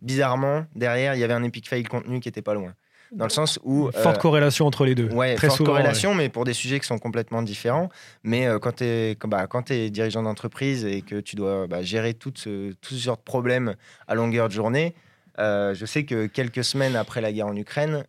bizarrement, 0.00 0.66
derrière, 0.74 1.14
il 1.14 1.20
y 1.20 1.24
avait 1.24 1.34
un 1.34 1.42
epic 1.42 1.68
fail 1.68 1.82
contenu 1.84 2.20
qui 2.20 2.28
était 2.28 2.42
pas 2.42 2.54
loin. 2.54 2.74
dans 3.12 3.26
le 3.26 3.30
sens 3.30 3.60
où 3.62 3.90
forte 3.92 4.20
corrélation 4.20 4.66
entre 4.66 4.84
les 4.84 4.94
deux. 4.94 5.08
Ouais, 5.10 5.34
très 5.34 5.48
forte 5.48 5.64
corrélation, 5.64 6.14
mais 6.14 6.30
pour 6.30 6.44
des 6.44 6.54
sujets 6.54 6.80
qui 6.80 6.86
sont 6.86 6.98
complètement 6.98 7.42
différents. 7.42 7.90
Mais 8.22 8.48
quand 8.60 8.76
tu 8.76 8.84
es, 8.84 9.16
bah, 9.26 9.46
es 9.68 9.90
dirigeant 9.90 10.22
d'entreprise 10.22 10.84
et 10.84 11.02
que 11.02 11.20
tu 11.20 11.36
dois 11.36 11.66
bah, 11.66 11.82
gérer 11.82 12.14
tout 12.14 12.32
ce, 12.34 12.72
tout 12.72 12.94
ce 12.94 13.00
genre 13.00 13.18
de 13.18 13.22
problèmes 13.22 13.76
à 14.08 14.14
longueur 14.14 14.48
de 14.48 14.54
journée. 14.54 14.94
Je 15.38 15.84
sais 15.86 16.04
que 16.04 16.26
quelques 16.26 16.64
semaines 16.64 16.96
après 16.96 17.20
la 17.20 17.32
guerre 17.32 17.48
en 17.48 17.56
Ukraine, 17.56 18.04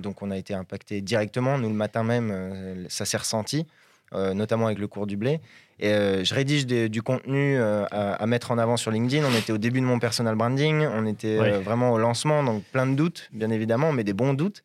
donc 0.00 0.22
on 0.22 0.30
a 0.30 0.36
été 0.36 0.54
impacté 0.54 1.00
directement. 1.00 1.58
Nous, 1.58 1.68
le 1.68 1.74
matin 1.74 2.02
même, 2.02 2.86
ça 2.88 3.04
s'est 3.04 3.16
ressenti. 3.16 3.66
Euh, 4.14 4.34
notamment 4.34 4.66
avec 4.66 4.78
le 4.78 4.88
cours 4.88 5.06
du 5.06 5.16
blé. 5.16 5.40
Et 5.78 5.88
euh, 5.88 6.22
je 6.22 6.34
rédige 6.34 6.66
du 6.66 7.00
contenu 7.00 7.56
euh, 7.56 7.86
à, 7.90 8.26
mettre 8.26 8.50
en 8.50 8.58
avant 8.58 8.76
sur 8.76 8.90
LinkedIn. 8.90 9.24
On 9.26 9.34
était 9.34 9.52
au 9.52 9.58
début 9.58 9.80
de 9.80 9.86
mon 9.86 9.98
personal 9.98 10.34
branding, 10.34 10.86
on 10.86 11.06
était 11.06 11.38
vraiment 11.60 11.92
au 11.92 11.98
lancement, 11.98 12.42
donc 12.42 12.62
plein 12.64 12.86
de 12.86 12.94
doutes, 12.94 13.30
bien 13.32 13.48
évidemment, 13.48 13.92
mais 13.92 14.04
des 14.04 14.12
bons 14.12 14.34
doutes. 14.34 14.64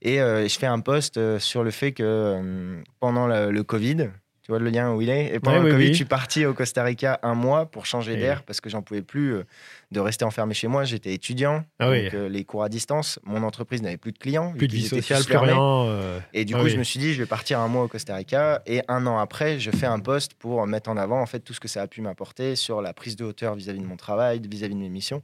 Et 0.00 0.18
je 0.18 0.56
fais 0.58 0.66
un 0.66 0.78
post 0.78 1.38
sur 1.38 1.64
le 1.64 1.70
fait 1.70 1.92
que 1.92 2.82
pendant 3.00 3.26
le 3.26 3.62
Covid, 3.62 4.10
tu 4.44 4.52
vois 4.52 4.58
le 4.58 4.68
lien 4.68 4.92
où 4.92 5.00
il 5.00 5.08
est 5.08 5.34
Et 5.34 5.40
pendant 5.40 5.62
le 5.62 5.70
Covid, 5.70 5.88
je 5.88 5.92
suis 5.94 6.04
parti 6.04 6.44
au 6.44 6.52
Costa 6.52 6.84
Rica 6.84 7.18
un 7.22 7.34
mois 7.34 7.64
pour 7.64 7.86
changer 7.86 8.16
d'air 8.16 8.42
parce 8.42 8.60
que 8.60 8.68
j'en 8.68 8.82
pouvais 8.82 9.00
plus 9.00 9.36
euh, 9.36 9.44
de 9.90 10.00
rester 10.00 10.26
enfermé 10.26 10.52
chez 10.52 10.68
moi. 10.68 10.84
J'étais 10.84 11.14
étudiant, 11.14 11.64
ah 11.78 11.86
donc 11.86 12.12
euh, 12.12 12.28
les 12.28 12.44
cours 12.44 12.62
à 12.62 12.68
distance. 12.68 13.18
Mon 13.24 13.42
entreprise 13.42 13.80
n'avait 13.80 13.96
plus 13.96 14.12
de 14.12 14.18
clients. 14.18 14.52
Plus 14.52 14.68
de 14.68 14.74
vie 14.74 14.86
sociale, 14.86 15.24
plus 15.24 15.38
rien. 15.38 15.58
Euh. 15.58 16.20
Et 16.34 16.44
du 16.44 16.54
coup, 16.54 16.68
je 16.68 16.76
me 16.76 16.84
suis 16.84 17.00
dit, 17.00 17.14
je 17.14 17.22
vais 17.22 17.26
partir 17.26 17.58
un 17.58 17.68
mois 17.68 17.84
au 17.84 17.88
Costa 17.88 18.16
Rica. 18.16 18.60
Et 18.66 18.82
un 18.86 19.06
an 19.06 19.18
après, 19.18 19.58
je 19.58 19.70
fais 19.70 19.86
un 19.86 19.98
post 19.98 20.34
pour 20.34 20.66
mettre 20.66 20.90
en 20.90 20.98
avant 20.98 21.22
en 21.22 21.26
fait 21.26 21.40
tout 21.40 21.54
ce 21.54 21.60
que 21.60 21.68
ça 21.68 21.80
a 21.80 21.86
pu 21.86 22.02
m'apporter 22.02 22.54
sur 22.54 22.82
la 22.82 22.92
prise 22.92 23.16
de 23.16 23.24
hauteur 23.24 23.54
vis-à-vis 23.54 23.80
de 23.80 23.86
mon 23.86 23.96
travail, 23.96 24.42
vis-à-vis 24.46 24.74
de 24.74 24.80
mes 24.80 24.90
missions. 24.90 25.22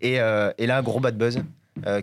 Et, 0.00 0.14
et 0.14 0.66
là, 0.66 0.82
gros 0.82 0.98
bad 0.98 1.16
buzz 1.16 1.44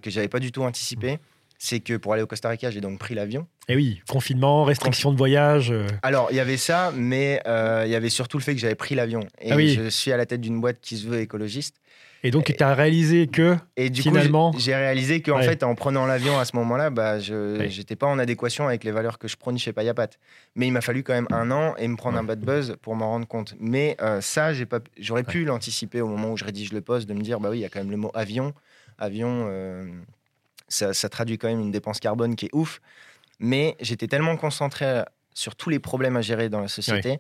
que 0.02 0.10
j'avais 0.10 0.30
pas 0.30 0.40
du 0.40 0.54
tout 0.54 0.64
anticipé 0.64 1.20
c'est 1.62 1.82
que 1.82 1.98
pour 1.98 2.14
aller 2.14 2.24
au 2.24 2.28
Costa 2.28 2.50
Rica, 2.50 2.72
j'ai 2.72 2.80
donc 2.80 2.98
pris 2.98 3.14
l'avion. 3.14 3.42
Et 3.68 3.74
eh 3.74 3.76
oui, 3.76 4.02
confinement, 4.10 4.64
restriction 4.64 5.12
de 5.12 5.18
voyage. 5.18 5.72
Euh. 5.72 5.86
Alors, 6.02 6.30
il 6.32 6.38
y 6.38 6.40
avait 6.40 6.58
ça, 6.58 6.92
mais 6.96 7.42
euh, 7.46 7.84
il 7.86 7.92
y 7.92 7.96
avait 7.96 8.10
surtout 8.10 8.38
le 8.38 8.44
fait 8.44 8.56
que 8.56 8.62
j'avais 8.62 8.76
pris 8.76 8.96
l'avion. 8.96 9.20
Et 9.42 9.52
ah 9.52 9.60
je 9.60 9.90
suis 9.90 10.12
à 10.14 10.18
la 10.18 10.26
tête 10.26 10.40
d'une 10.40 10.62
boîte 10.62 10.78
qui 10.82 10.98
se 10.98 11.06
veut 11.06 11.20
écologiste. 11.20 11.76
Et 12.24 12.32
donc, 12.32 12.54
tu 12.58 12.64
as 12.64 12.74
réalisé 12.74 13.28
que 13.28 13.56
et 13.78 13.90
du 13.90 14.02
finalement... 14.02 14.54
j'ai 14.58 14.76
réalisé 14.76 15.22
qu'en 15.22 15.42
fait, 15.42 15.64
en 15.64 15.76
prenant 15.76 16.06
l'avion 16.06 16.38
à 16.38 16.46
ce 16.46 16.56
moment-là, 16.58 16.90
bah, 16.90 17.20
je 17.20 17.62
n'étais 17.62 17.96
pas 17.96 18.08
en 18.08 18.20
adéquation 18.20 18.68
avec 18.68 18.84
les 18.84 18.92
valeurs 18.92 19.20
que 19.20 19.28
je 19.28 19.38
prône 19.38 19.58
chez 19.58 19.72
Payapat. 19.72 20.10
Mais 20.56 20.68
il 20.68 20.72
m'a 20.72 20.82
fallu 20.82 21.04
quand 21.04 21.14
même 21.14 21.28
un 21.30 21.52
an 21.52 21.76
et 21.78 21.88
me 21.88 21.96
prendre 21.96 22.18
un 22.18 22.24
bad 22.24 22.40
buzz 22.40 22.76
pour 22.82 22.96
m'en 22.96 23.08
rendre 23.08 23.28
compte. 23.28 23.56
Mais 23.60 23.96
euh, 24.02 24.22
ça, 24.22 24.52
j'aurais 24.98 25.24
pu 25.24 25.46
l'anticiper 25.46 26.02
au 26.02 26.08
moment 26.08 26.32
où 26.32 26.38
je 26.38 26.46
rédige 26.46 26.74
le 26.74 26.82
poste, 26.82 27.08
de 27.08 27.14
me 27.14 27.22
dire, 27.22 27.40
bah 27.40 27.50
oui, 27.52 27.60
il 27.60 27.62
y 27.62 27.66
a 27.66 27.70
quand 27.70 27.80
même 27.80 27.92
le 27.92 27.98
mot 27.98 28.12
avion. 28.14 28.54
Avion, 28.98 29.48
ça, 30.70 31.10
traduit 31.10 31.38
quand 31.38 31.48
même 31.48 31.60
une 31.60 31.72
dépense 31.72 32.00
carbone 32.00 32.36
qui 32.36 32.46
est 32.46 32.54
ouf. 32.54 32.82
Mais 33.40 33.76
j'étais 33.80 34.08
tellement 34.08 34.38
concentré 34.38 35.04
sur 35.34 35.56
tous 35.56 35.70
les 35.70 35.80
problèmes 35.80 36.18
à 36.18 36.22
gérer 36.22 36.50
dans 36.50 36.62
la 36.62 36.68
société 36.68 37.20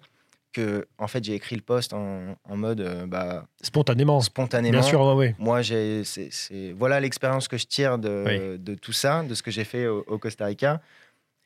que, 0.51 0.87
en 0.97 1.07
fait, 1.07 1.23
j'ai 1.23 1.33
écrit 1.35 1.55
le 1.55 1.61
poste 1.61 1.93
en, 1.93 2.35
mode 2.49 2.81
euh, 2.81 3.05
bah, 3.05 3.45
spontanément. 3.61 4.19
Spontanément. 4.19 4.79
Bien 4.79 4.87
sûr, 4.87 5.01
ouais, 5.15 5.35
Moi, 5.37 5.61
j'ai, 5.61 6.03
voilà 6.75 6.99
l'expérience 6.99 7.47
que 7.47 7.57
je 7.57 7.67
tire 7.67 7.99
de, 7.99 8.75
tout 8.81 8.93
ça, 8.93 9.23
de 9.23 9.35
ce 9.35 9.43
que 9.43 9.51
j'ai 9.51 9.63
fait 9.63 9.87
au, 9.87 10.17
Costa 10.17 10.45
Rica, 10.45 10.81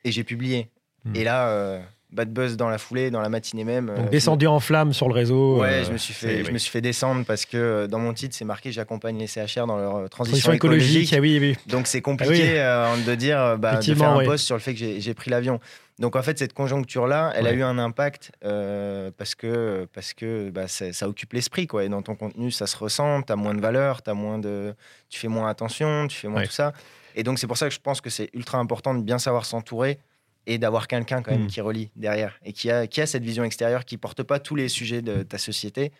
et 0.04 0.12
j'ai 0.12 0.24
publié. 0.24 0.70
Hmm. 1.04 1.16
Et 1.16 1.24
là. 1.24 1.48
Euh, 1.48 1.80
bad 2.14 2.32
buzz 2.32 2.56
dans 2.56 2.68
la 2.68 2.78
foulée, 2.78 3.10
dans 3.10 3.20
la 3.20 3.28
matinée 3.28 3.64
même. 3.64 3.86
Donc 3.86 4.06
euh, 4.06 4.08
descendu 4.08 4.46
en 4.46 4.60
flamme 4.60 4.92
sur 4.92 5.08
le 5.08 5.14
réseau. 5.14 5.60
Ouais, 5.60 5.84
je 5.84 5.92
me 5.92 5.98
suis 5.98 6.14
fait, 6.14 6.44
je 6.44 6.52
me 6.52 6.58
suis 6.58 6.70
fait 6.70 6.80
descendre 6.80 7.24
parce 7.26 7.44
que 7.44 7.56
euh, 7.56 7.86
dans 7.86 7.98
mon 7.98 8.12
titre 8.14 8.34
c'est 8.38 8.44
marqué 8.44 8.72
j'accompagne 8.72 9.18
les 9.18 9.26
CHR 9.26 9.66
dans 9.66 9.76
leur 9.76 9.96
euh, 9.96 10.08
transition, 10.08 10.52
écologique. 10.52 11.12
Ah 11.12 11.20
oui, 11.20 11.38
oui. 11.40 11.56
Donc 11.66 11.86
c'est 11.86 12.00
compliqué 12.00 12.60
ah 12.60 12.94
de 13.06 13.14
dire 13.14 13.58
bah, 13.58 13.76
de 13.76 13.94
faire 13.94 14.10
un 14.10 14.24
post 14.24 14.44
sur 14.44 14.54
le 14.54 14.60
fait 14.60 14.74
que 14.74 14.98
j'ai 14.98 15.14
pris 15.14 15.30
l'avion. 15.30 15.60
Donc 16.00 16.16
en 16.16 16.22
fait 16.22 16.38
cette 16.38 16.54
conjoncture 16.54 17.06
là, 17.06 17.32
elle 17.36 17.46
a 17.46 17.52
eu 17.52 17.62
un 17.62 17.78
impact 17.78 18.32
parce 18.40 19.34
que 19.34 19.86
parce 19.92 20.14
que 20.14 20.50
bah, 20.50 20.68
ça 20.68 21.08
occupe 21.08 21.32
l'esprit 21.32 21.66
quoi. 21.66 21.84
Et 21.84 21.88
dans 21.88 22.02
ton 22.02 22.14
contenu 22.14 22.50
ça 22.50 22.66
se 22.66 22.76
ressent, 22.76 23.22
tu 23.22 23.32
as 23.32 23.36
moins 23.36 23.54
de 23.54 23.60
valeur, 23.60 24.00
as 24.06 24.14
moins 24.14 24.38
de, 24.38 24.74
tu 25.08 25.18
fais 25.18 25.28
moins 25.28 25.48
attention, 25.48 26.06
tu 26.06 26.16
fais 26.16 26.28
moins 26.28 26.44
tout 26.44 26.52
ça. 26.52 26.72
Et 27.16 27.22
donc 27.22 27.38
c'est 27.38 27.46
pour 27.46 27.56
ça 27.56 27.68
que 27.68 27.74
je 27.74 27.80
pense 27.80 28.00
que 28.00 28.10
c'est 28.10 28.30
ultra 28.34 28.58
important 28.58 28.94
de 28.94 29.02
bien 29.02 29.18
savoir 29.18 29.44
s'entourer 29.44 29.98
et 30.46 30.58
d'avoir 30.58 30.88
quelqu'un 30.88 31.22
quand 31.22 31.32
même 31.32 31.44
hmm. 31.44 31.48
qui 31.48 31.60
relie 31.60 31.90
derrière 31.96 32.38
et 32.44 32.52
qui 32.52 32.70
a, 32.70 32.86
qui 32.86 33.00
a 33.00 33.06
cette 33.06 33.24
vision 33.24 33.44
extérieure, 33.44 33.84
qui 33.84 33.96
porte 33.96 34.22
pas 34.22 34.38
tous 34.38 34.56
les 34.56 34.68
sujets 34.68 35.02
de 35.02 35.22
ta 35.22 35.38
société 35.38 35.92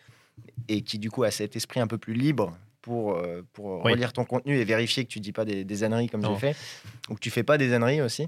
et 0.67 0.81
qui 0.81 0.99
du 0.99 1.09
coup 1.09 1.23
a 1.23 1.31
cet 1.31 1.55
esprit 1.55 1.79
un 1.79 1.87
peu 1.87 1.97
plus 1.97 2.13
libre 2.13 2.57
pour, 2.81 3.15
euh, 3.15 3.41
pour 3.53 3.81
relire 3.81 4.13
ton 4.13 4.25
contenu 4.25 4.57
et 4.59 4.63
vérifier 4.63 5.05
que 5.05 5.09
tu 5.09 5.19
dis 5.19 5.31
pas 5.31 5.45
des, 5.45 5.63
des 5.63 5.83
âneries 5.83 6.09
comme 6.09 6.23
j'ai 6.25 6.35
fait 6.35 6.55
ou 7.09 7.15
que 7.15 7.19
tu 7.19 7.31
fais 7.31 7.43
pas 7.43 7.57
des 7.57 7.73
âneries 7.73 8.01
aussi. 8.01 8.27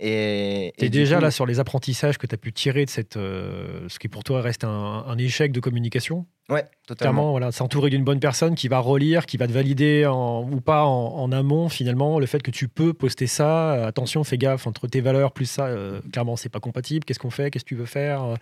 Et, 0.00 0.72
et 0.78 0.88
déjà 0.88 1.20
là 1.20 1.30
sur 1.30 1.46
les 1.46 1.60
apprentissages 1.60 2.18
que 2.18 2.26
tu 2.26 2.34
as 2.34 2.38
pu 2.38 2.52
tirer 2.52 2.84
de 2.84 2.90
cette, 2.90 3.16
euh, 3.16 3.88
ce 3.88 4.00
qui 4.00 4.08
pour 4.08 4.24
toi 4.24 4.40
reste 4.42 4.64
un, 4.64 5.16
échec 5.16 5.52
de 5.52 5.60
communication? 5.60 6.26
Ouais, 6.48 6.66
totalement. 6.88 7.30
voilà, 7.30 7.52
s'entourer 7.52 7.88
d'une 7.88 8.02
bonne 8.02 8.18
personne 8.18 8.56
qui 8.56 8.66
va 8.66 8.80
relire, 8.80 9.26
qui 9.26 9.36
va 9.36 9.46
te 9.46 9.52
valider 9.52 10.04
en, 10.06 10.42
ou 10.50 10.60
pas 10.60 10.84
en, 10.84 11.30
amont 11.30 11.68
finalement 11.68 12.18
le 12.18 12.26
fait 12.26 12.42
que 12.42 12.50
tu 12.50 12.66
peux 12.66 12.92
poster 12.92 13.28
ça. 13.28 13.86
attention, 13.86 14.24
fais 14.24 14.38
gaffe 14.38 14.66
entre 14.66 14.88
tes 14.88 15.00
valeurs 15.00 15.30
plus 15.30 15.46
ça. 15.46 15.66
Euh, 15.66 16.00
clairement, 16.12 16.34
c'est 16.34 16.48
pas 16.48 16.60
compatible. 16.60 17.04
Qu'est-ce 17.04 17.20
qu'on 17.20 17.30
fait 17.30 17.50
Qu'est-ce 17.50 17.64
que 17.64 17.68
tu 17.68 17.76
veux 17.76 17.86
faire 17.86 18.36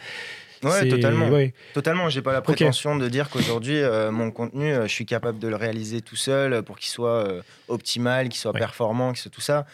Ouais, 0.62 0.88
totalement. 0.88 1.28
Ouais. 1.28 1.54
Totalement. 1.72 2.08
J'ai 2.08 2.22
pas 2.22 2.32
la 2.32 2.42
prétention 2.42 2.96
de 2.96 3.08
dire 3.08 3.30
qu'aujourd'hui, 3.30 3.76
euh, 3.76 4.10
mon 4.10 4.30
contenu, 4.30 4.72
euh, 4.72 4.82
je 4.82 4.92
suis 4.92 5.06
capable 5.06 5.38
de 5.38 5.48
le 5.48 5.56
réaliser 5.56 6.02
tout 6.02 6.16
seul 6.16 6.62
pour 6.62 6.78
qu'il 6.78 6.90
soit 6.90 7.26
euh, 7.26 7.42
optimal, 7.68 8.28
qu'il 8.28 8.38
soit 8.38 8.52
performant, 8.52 9.12
qu'il 9.12 9.20
soit 9.20 9.30
tout 9.30 9.40
ça. 9.40 9.66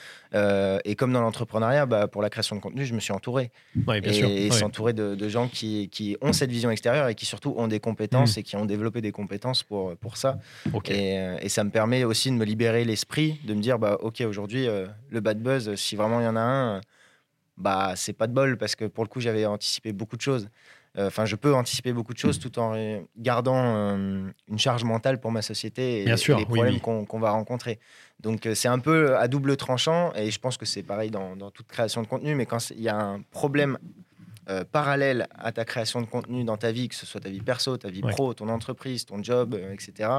Et 0.85 0.95
comme 0.97 1.13
dans 1.13 1.21
l'entrepreneuriat, 1.21 1.87
bah, 1.87 2.09
pour 2.09 2.23
la 2.23 2.31
création 2.31 2.57
de 2.57 2.61
contenu, 2.61 2.85
je 2.85 2.95
me 2.95 3.01
suis 3.01 3.13
entouré. 3.13 3.51
bien 3.75 4.01
et, 4.03 4.13
sûr. 4.13 4.29
et 4.29 4.51
s'entourer 4.51 4.93
de, 4.93 5.29
gens 5.29 5.49
qui, 5.49 5.89
qui, 5.89 6.17
ont 6.21 6.33
cette 6.33 6.51
vision 6.51 6.71
extérieure 6.71 7.09
et 7.09 7.15
qui 7.15 7.27
surtout 7.27 7.55
ont 7.57 7.69
des 7.69 7.81
compétences 7.81 8.37
mm. 8.37 8.41
et 8.41 8.43
qui 8.43 8.57
ont 8.57 8.65
développé 8.65 9.01
des 9.01 9.13
compétences 9.13 9.63
pour, 9.63 9.97
pour 9.97 10.17
ça. 10.17 10.39
Et, 10.89 11.17
et, 11.41 11.49
ça 11.49 11.65
me 11.65 11.71
permet 11.71 12.05
aussi 12.05 12.31
de 12.31 12.37
me 12.37 12.45
libérer 12.45 12.85
l'esprit, 12.85 13.41
de 13.45 13.55
me 13.55 13.61
dire, 13.61 13.79
bah, 13.79 13.99
OK, 14.01 14.21
aujourd'hui, 14.21 14.67
le 15.11 15.21
bad 15.21 15.43
buzz, 15.43 15.75
si 15.77 15.97
vraiment 15.97 16.21
il 16.21 16.25
y 16.25 16.29
en 16.29 16.37
a 16.37 16.41
un, 16.41 16.81
bah, 17.57 17.95
c'est 17.97 18.13
pas 18.13 18.27
de 18.27 18.33
bol 18.33 18.59
parce 18.59 18.77
que 18.77 18.85
pour 18.85 19.05
le 19.05 19.09
coup, 19.09 19.21
j'avais 19.21 19.47
anticipé 19.47 19.93
beaucoup 19.93 20.17
de 20.17 20.23
choses. 20.23 20.49
Euh, 20.99 21.09
enfin, 21.09 21.27
je 21.27 21.37
peux 21.37 21.55
anticiper 21.55 21.93
beaucoup 21.93 22.15
de 22.15 22.19
choses 22.19 22.39
tout 22.39 22.59
en 22.59 22.75
gardant 23.19 23.63
euh, 23.77 24.29
une 24.49 24.59
charge 24.59 24.85
mentale 24.85 25.21
pour 25.21 25.31
ma 25.31 25.43
société 25.43 26.03
et, 26.03 26.07
les 26.07 26.45
problèmes 26.45 26.81
qu'on 26.81 27.19
va 27.19 27.31
rencontrer. 27.31 27.79
Donc, 28.21 28.47
euh, 28.47 28.55
c'est 28.55 28.69
un 28.69 28.79
peu 28.79 29.17
à 29.17 29.29
double 29.29 29.57
tranchant 29.57 30.13
et 30.15 30.31
je 30.31 30.39
pense 30.39 30.57
que 30.57 30.65
c'est 30.65 30.83
pareil 30.83 31.11
dans, 31.11 31.37
toute 31.51 31.67
création 31.67 32.03
de 32.03 32.07
contenu. 32.07 32.35
Mais 32.35 32.47
quand 32.47 32.71
il 32.71 32.81
y 32.81 32.89
a 32.89 32.99
un 32.99 33.21
problème 33.31 33.79
parallèle 34.71 35.27
à 35.37 35.51
ta 35.51 35.65
création 35.65 36.01
de 36.01 36.07
contenu 36.07 36.45
dans 36.45 36.57
ta 36.57 36.71
vie, 36.71 36.87
que 36.87 36.95
ce 36.95 37.05
soit 37.05 37.21
ta 37.21 37.29
vie 37.29 37.41
perso, 37.41 37.77
ta 37.77 37.91
vie 37.91 38.01
pro, 38.01 38.33
ton 38.33 38.49
entreprise, 38.49 39.05
ton 39.05 39.21
job, 39.21 39.59
etc., 39.73 40.11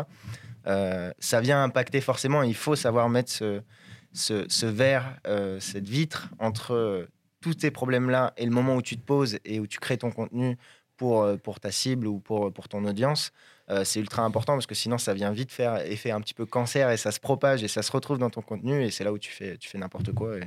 ça 0.65 1.41
vient 1.41 1.63
impacter 1.63 2.01
forcément. 2.01 2.43
Il 2.43 2.55
faut 2.55 2.75
savoir 2.75 3.07
mettre 3.07 3.31
ce, 3.31 3.61
ce, 4.11 4.45
ce 4.49 4.65
verre, 4.65 5.17
cette 5.59 5.87
vitre 5.87 6.29
entre 6.39 7.07
tous 7.53 7.59
ces 7.59 7.71
problèmes-là 7.71 8.33
et 8.37 8.45
le 8.45 8.51
moment 8.51 8.75
où 8.75 8.81
tu 8.81 8.97
te 8.97 9.01
poses 9.03 9.39
et 9.45 9.59
où 9.59 9.67
tu 9.67 9.79
crées 9.79 9.97
ton 9.97 10.11
contenu 10.11 10.57
pour, 10.97 11.23
euh, 11.23 11.37
pour 11.37 11.59
ta 11.59 11.71
cible 11.71 12.07
ou 12.07 12.19
pour, 12.19 12.51
pour 12.51 12.67
ton 12.67 12.83
audience, 12.85 13.31
euh, 13.69 13.83
c'est 13.83 13.99
ultra 13.99 14.23
important 14.23 14.53
parce 14.53 14.65
que 14.65 14.75
sinon 14.75 14.97
ça 14.97 15.13
vient 15.13 15.31
vite 15.31 15.51
faire 15.51 15.77
effet 15.85 16.11
un 16.11 16.21
petit 16.21 16.33
peu 16.33 16.45
cancer 16.45 16.89
et 16.89 16.97
ça 16.97 17.11
se 17.11 17.19
propage 17.19 17.63
et 17.63 17.67
ça 17.67 17.81
se 17.83 17.91
retrouve 17.91 18.17
dans 18.17 18.29
ton 18.29 18.41
contenu 18.41 18.83
et 18.83 18.91
c'est 18.91 19.03
là 19.03 19.13
où 19.13 19.19
tu 19.19 19.31
fais, 19.31 19.57
tu 19.57 19.69
fais 19.69 19.77
n'importe 19.77 20.13
quoi. 20.13 20.37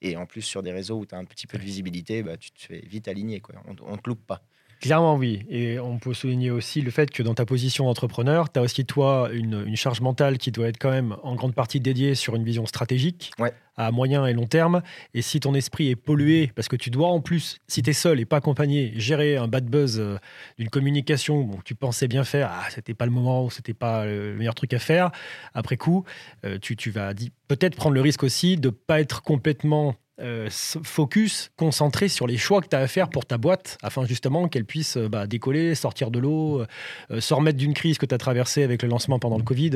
Et, 0.00 0.16
en 0.16 0.26
plus, 0.26 0.42
sur 0.42 0.62
des 0.62 0.72
réseaux 0.72 0.98
où 0.98 1.06
tu 1.06 1.14
as 1.14 1.18
un 1.18 1.24
petit 1.24 1.46
peu 1.46 1.58
de 1.58 1.62
visibilité, 1.62 2.22
bah, 2.22 2.36
tu 2.36 2.50
te 2.50 2.60
fais 2.60 2.80
vite 2.80 3.08
aligner. 3.08 3.40
Quoi. 3.40 3.56
On 3.66 3.92
ne 3.92 3.96
te 3.96 4.08
loupe 4.08 4.26
pas. 4.26 4.42
Clairement, 4.80 5.16
oui. 5.16 5.44
Et 5.50 5.80
on 5.80 5.98
peut 5.98 6.14
souligner 6.14 6.50
aussi 6.50 6.80
le 6.82 6.90
fait 6.90 7.10
que 7.10 7.22
dans 7.22 7.34
ta 7.34 7.44
position 7.44 7.86
d'entrepreneur, 7.86 8.52
tu 8.52 8.60
as 8.60 8.62
aussi, 8.62 8.84
toi, 8.84 9.28
une, 9.32 9.74
charge 9.76 10.00
mentale 10.00 10.38
qui 10.38 10.52
doit 10.52 10.68
être 10.68 10.78
quand 10.78 10.90
même 10.90 11.16
en 11.22 11.34
grande 11.34 11.54
partie 11.54 11.80
dédiée 11.80 12.14
sur 12.14 12.36
une 12.36 12.44
vision 12.44 12.66
stratégique 12.66 13.32
à 13.76 13.90
moyen 13.92 14.26
et 14.26 14.32
long 14.32 14.46
terme. 14.46 14.82
Et 15.14 15.22
si 15.22 15.40
ton 15.40 15.54
esprit 15.54 15.88
est 15.88 15.96
pollué, 15.96 16.50
parce 16.54 16.68
que 16.68 16.76
tu 16.76 16.90
dois 16.90 17.08
en 17.08 17.20
plus, 17.20 17.58
si 17.68 17.82
tu 17.82 17.90
es 17.90 17.92
seul 17.92 18.20
et 18.20 18.24
pas 18.24 18.38
accompagné, 18.38 18.92
gérer 18.96 19.36
un 19.36 19.48
bad 19.48 19.66
buzz 19.66 19.98
euh, 19.98 20.18
d'une 20.58 20.68
communication 20.68 21.42
bon, 21.42 21.58
tu 21.64 21.74
pensais 21.74 22.08
bien 22.08 22.24
faire, 22.24 22.50
ah, 22.52 22.66
c'était 22.70 22.94
pas 22.94 23.06
le 23.06 23.12
moment 23.12 23.44
ou 23.44 23.50
c'était 23.50 23.74
pas 23.74 24.04
le 24.04 24.34
meilleur 24.34 24.56
truc 24.56 24.74
à 24.74 24.80
faire, 24.80 25.12
après 25.54 25.76
coup, 25.76 26.04
euh, 26.44 26.58
tu, 26.60 26.76
tu 26.76 26.90
vas 26.90 27.12
peut-être 27.46 27.76
prendre 27.76 27.94
le 27.94 28.00
risque 28.00 28.24
aussi 28.24 28.56
de 28.56 28.70
pas 28.70 29.00
être 29.00 29.22
complètement 29.22 29.94
euh, 30.20 30.48
focus, 30.50 31.50
concentré 31.56 32.08
sur 32.08 32.26
les 32.26 32.36
choix 32.36 32.60
que 32.60 32.68
tu 32.68 32.76
as 32.76 32.80
à 32.80 32.86
faire 32.88 33.08
pour 33.08 33.24
ta 33.24 33.38
boîte, 33.38 33.78
afin 33.82 34.04
justement 34.04 34.48
qu'elle 34.48 34.64
puisse 34.64 34.96
euh, 34.96 35.08
bah, 35.08 35.26
décoller, 35.26 35.74
sortir 35.74 36.10
de 36.10 36.18
l'eau, 36.18 36.64
euh, 37.10 37.20
se 37.20 37.34
remettre 37.34 37.58
d'une 37.58 37.74
crise 37.74 37.98
que 37.98 38.06
tu 38.06 38.14
as 38.14 38.18
traversée 38.18 38.62
avec 38.62 38.82
le 38.82 38.88
lancement 38.88 39.18
pendant 39.18 39.38
le 39.38 39.44
Covid. 39.44 39.70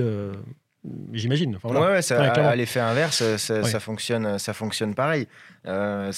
J'imagine. 1.13 1.57
Enfin, 1.57 1.69
Ouais, 1.69 1.93
ouais, 1.93 2.03
ça, 2.03 2.21
à, 2.33 2.57
l'effet 2.57 2.81
inverse, 2.81 3.37
ça, 3.37 3.81
fonctionne, 3.81 4.39
ça 4.39 4.53
fonctionne 4.53 4.95
pareil. 4.95 5.27
Euh, 5.67 6.11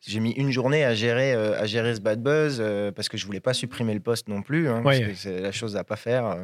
j'ai 0.00 0.20
mis 0.20 0.32
une 0.32 0.50
journée 0.50 0.84
à 0.84 0.94
gérer, 0.94 1.34
euh, 1.34 1.60
à 1.60 1.66
gérer 1.66 1.94
ce 1.94 2.00
bad 2.00 2.22
buzz 2.22 2.58
euh, 2.60 2.90
parce 2.92 3.10
que 3.10 3.18
je 3.18 3.26
voulais 3.26 3.40
pas 3.40 3.52
supprimer 3.52 3.92
le 3.92 4.00
poste 4.00 4.28
non 4.28 4.40
plus. 4.40 4.68
Hein, 4.68 4.80
parce 4.82 5.00
que 5.00 5.14
c'est 5.14 5.40
la 5.40 5.52
chose 5.52 5.76
à 5.76 5.84
pas 5.84 5.96
faire. 5.96 6.36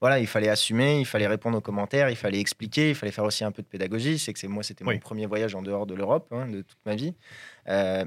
voilà, 0.00 0.18
il 0.18 0.26
fallait 0.26 0.48
assumer, 0.48 1.00
il 1.00 1.06
fallait 1.06 1.26
répondre 1.26 1.56
aux 1.56 1.62
commentaires, 1.62 2.10
il 2.10 2.16
fallait 2.16 2.40
expliquer, 2.40 2.90
il 2.90 2.94
fallait 2.94 3.12
faire 3.12 3.24
aussi 3.24 3.44
un 3.44 3.52
peu 3.52 3.62
de 3.62 3.68
pédagogie. 3.68 4.18
C'est 4.18 4.32
que 4.32 4.46
moi, 4.46 4.62
c'était 4.62 4.84
mon 4.84 4.98
premier 4.98 5.26
voyage 5.26 5.54
en 5.54 5.62
dehors 5.62 5.86
de 5.86 5.94
l'Europe 5.94 6.28
hein, 6.32 6.46
de 6.48 6.62
toute 6.62 6.78
ma 6.84 6.94
vie. 6.94 7.14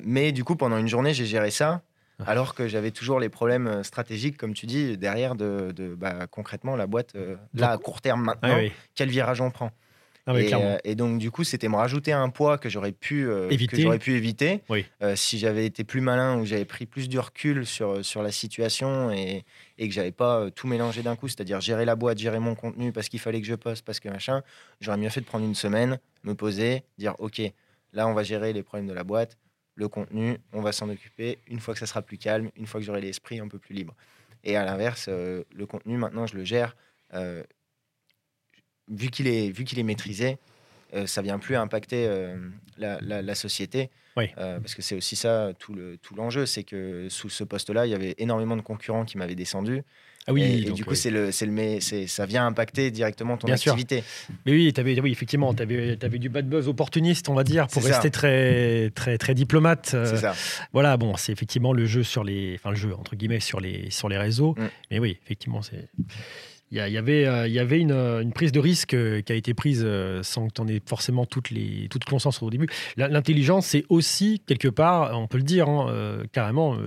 mais 0.03 0.32
du 0.32 0.43
coup, 0.43 0.56
pendant 0.56 0.77
une 0.77 0.88
journée, 0.88 1.13
j'ai 1.13 1.25
géré 1.25 1.51
ça. 1.51 1.82
Alors 2.25 2.56
que 2.56 2.67
j'avais 2.67 2.91
toujours 2.91 3.19
les 3.19 3.30
problèmes 3.30 3.84
stratégiques, 3.84 4.38
comme 4.38 4.53
tu 4.53 4.65
dis, 4.65 4.97
derrière 4.97 5.36
de, 5.36 5.73
bah, 5.97 6.27
concrètement 6.27 6.75
la 6.75 6.88
boîte, 6.88 7.15
là 7.53 7.71
à 7.71 7.77
court 7.77 8.01
terme 8.01 8.23
maintenant, 8.23 8.60
quel 8.95 9.10
virage 9.10 9.41
on 9.41 9.51
prend? 9.51 9.71
Ah 10.27 10.34
euh, 10.34 10.77
et, 10.84 10.95
donc, 10.95 11.19
du 11.19 11.32
coup, 11.32 11.45
c'était 11.45 11.69
me 11.69 11.77
rajouter 11.77 12.12
un 12.12 12.27
poids 12.27 12.58
que 12.58 12.67
j'aurais 12.67 12.91
pu, 12.91 13.25
euh, 13.30 13.49
éviter. 13.49 13.97
pu 13.97 14.17
éviter 14.17 14.62
euh, 15.01 15.15
si 15.15 15.39
j'avais 15.39 15.65
été 15.65 15.86
plus 15.86 16.01
malin 16.01 16.38
ou 16.38 16.45
j'avais 16.45 16.65
pris 16.65 16.86
plus 16.86 17.08
du 17.08 17.17
recul 17.17 17.65
sur, 17.65 18.03
sur 18.03 18.21
la 18.21 18.32
situation 18.32 19.10
et, 19.10 19.45
et 19.77 19.88
que 19.88 19.93
j'avais 19.93 20.12
pas 20.12 20.51
tout 20.51 20.67
mélangé 20.67 21.01
d'un 21.01 21.15
coup, 21.15 21.30
c'est-à-dire 21.30 21.62
gérer 21.62 21.86
la 21.86 21.95
boîte, 21.95 22.17
gérer 22.17 22.39
mon 22.39 22.56
contenu 22.56 22.91
parce 22.91 23.08
qu'il 23.08 23.21
fallait 23.21 23.39
que 23.39 23.47
je 23.47 23.56
poste, 23.56 23.86
parce 23.86 24.01
que 24.01 24.10
machin. 24.10 24.43
J'aurais 24.82 24.97
mieux 24.97 25.10
fait 25.10 25.21
de 25.21 25.25
prendre 25.25 25.45
une 25.45 25.56
semaine, 25.56 25.97
me 26.23 26.36
poser, 26.36 26.84
dire 26.97 27.15
OK, 27.19 27.41
là, 27.93 28.08
on 28.10 28.13
va 28.13 28.23
gérer 28.23 28.51
les 28.51 28.63
problèmes 28.63 28.88
de 28.88 28.93
la 28.93 29.06
boîte, 29.06 29.38
le 29.78 29.88
contenu, 29.88 30.38
on 30.52 30.62
va 30.62 30.74
s'en 30.74 30.90
occuper 30.90 31.40
une 31.48 31.62
fois 31.62 31.74
que 31.74 31.80
ça 31.80 31.86
sera 31.86 32.02
plus 32.02 32.18
calme, 32.18 32.50
une 32.58 32.68
fois 32.68 32.82
que 32.82 32.86
j'aurai 32.86 33.00
l'esprit 33.00 33.40
un 33.40 33.48
peu 33.48 33.60
plus 33.60 33.74
libre. 33.74 33.96
Et 34.44 34.58
à 34.58 34.66
l'inverse, 34.66 35.08
le 35.08 35.66
contenu, 35.66 35.98
maintenant, 35.98 36.28
je 36.28 36.36
le 36.36 36.44
gère 36.44 36.76
vu 38.90 39.10
qu'il 39.10 39.28
est, 39.28 39.50
vu 39.50 39.63
qu'il 39.63 39.80
est 39.80 39.84
maîtrisé, 39.84 40.38
euh, 40.94 41.06
ça 41.06 41.22
vient 41.22 41.40
plus 41.40 41.56
impacter 41.56 42.08
euh, 42.08 42.38
la, 42.78 43.00
la, 43.02 43.36
société. 43.36 43.90
Euh, 44.18 44.60
parce 44.60 44.74
que 44.74 44.82
c'est 44.82 44.96
aussi 44.96 45.16
ça 45.16 45.52
tout, 45.60 45.74
le, 45.74 45.98
tout 45.98 46.16
l'enjeu, 46.16 46.46
c'est 46.46 46.63
que 46.63 47.08
sous 47.10 47.30
ce 47.30 47.44
poste-là, 47.44 47.86
il 47.86 47.92
y 47.92 47.96
avait 47.96 48.16
énormément 48.18 48.56
de 48.56 48.62
concurrents 48.62 49.06
qui 49.06 49.18
m'avaient 49.18 49.36
descendu. 49.36 49.84
Ah 50.28 50.34
oui, 50.34 50.66
et, 50.68 50.72
du 50.72 50.84
coup, 50.84 50.94
c'est 50.94 51.10
le, 51.10 51.32
c'est 51.32 51.46
le, 51.46 51.80
c'est, 51.80 52.06
ça 52.06 52.26
vient 52.26 52.46
impacter 52.46 52.92
directement 52.92 53.38
ton 53.38 53.48
activité. 53.48 54.04
Mais 54.46 54.52
oui, 54.52 54.74
avais, 54.76 55.00
oui 55.00 55.12
effectivement, 55.12 55.54
tu 55.54 55.63
avais, 55.63 55.96
du 55.96 56.30
bad 56.30 56.50
buzz 56.50 56.68
opportuniste, 56.68 57.30
on 57.30 57.34
va 57.34 57.46
dire, 57.46 57.68
pour 57.68 57.84
rester 57.84 58.12
très, 58.12 58.92
très, 58.94 59.18
très 59.18 59.34
diplomate. 59.34 59.88
c'est 59.92 60.18
ça. 60.18 60.36
Voilà, 60.74 60.98
bon, 60.98 61.16
c'est 61.16 61.32
effectivement 61.32 61.72
le 61.72 61.86
jeu 61.86 62.04
sur 62.04 62.24
les, 62.24 62.56
enfin 62.56 62.72
le 62.72 62.76
jeu 62.76 62.94
entre 62.94 63.16
guillemets 63.16 63.40
sur 63.40 63.62
les, 63.62 63.90
sur 63.90 64.10
les 64.10 64.18
réseaux. 64.18 64.56
Mm. 64.58 64.68
Mais 64.92 65.00
oui, 65.00 65.18
effectivement, 65.24 65.62
c'est 65.62 65.88
il 66.71 66.77
y, 66.77 66.97
avait, 66.97 67.47
il 67.47 67.53
y 67.53 67.60
avait 67.60 67.86
euh, 67.89 68.21
une, 68.21 68.34
prise 68.34 68.51
de 68.51 68.60
risque 68.60 68.93
euh, 68.93 69.21
qui 69.21 69.32
a 69.32 69.36
été 69.36 69.53
prise 69.53 69.84
euh, 69.86 70.21
sans 70.21 70.47
que 70.47 70.53
tu 70.53 70.62
en 70.62 70.67
aies 70.67 70.82
forcément 70.86 71.25
toutes 71.25 71.49
les, 71.49 71.88
toute 71.89 72.03
conscience 72.03 72.41
au 72.43 72.49
début. 72.49 72.67
L'intelligence, 72.97 73.67
c'est 73.67 73.86
aussi, 73.88 74.41
quelque 74.45 74.67
part, 74.67 75.17
on 75.17 75.27
peut 75.27 75.38
le 75.38 75.43
dire 75.43 75.69
hein, 75.69 76.23
carrément, 76.34 76.77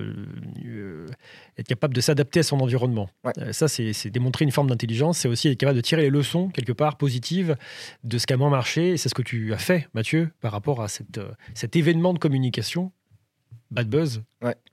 être 1.57 1.67
capable 1.67 1.95
de 1.95 2.01
s'adapter 2.01 2.41
à 2.41 2.43
son 2.43 2.59
environnement. 2.59 3.09
ça, 3.51 3.67
c'est 3.67 4.09
démontrer 4.09 4.45
une 4.45 4.51
forme 4.51 4.69
d'intelligence. 4.69 5.19
C'est 5.19 5.27
aussi 5.27 5.47
être 5.47 5.57
capable 5.57 5.77
de 5.77 5.81
tirer 5.81 6.03
les 6.03 6.09
leçons, 6.09 6.49
quelque 6.49 6.73
part, 6.73 6.97
positives 6.97 7.55
de 8.03 8.17
ce 8.17 8.27
qui 8.27 8.33
a 8.33 8.37
moins 8.37 8.49
marché. 8.49 8.97
C'est 8.97 9.09
ce 9.09 9.15
que 9.15 9.21
tu 9.23 9.53
as 9.53 9.57
fait, 9.57 9.87
Mathieu, 9.93 10.29
par 10.41 10.51
rapport 10.51 10.81
à 10.81 10.87
cette, 10.87 11.19
cet 11.53 11.75
événement 11.75 12.13
de 12.13 12.19
communication 12.19 12.91
bad 13.71 13.87
buzz 13.87 14.21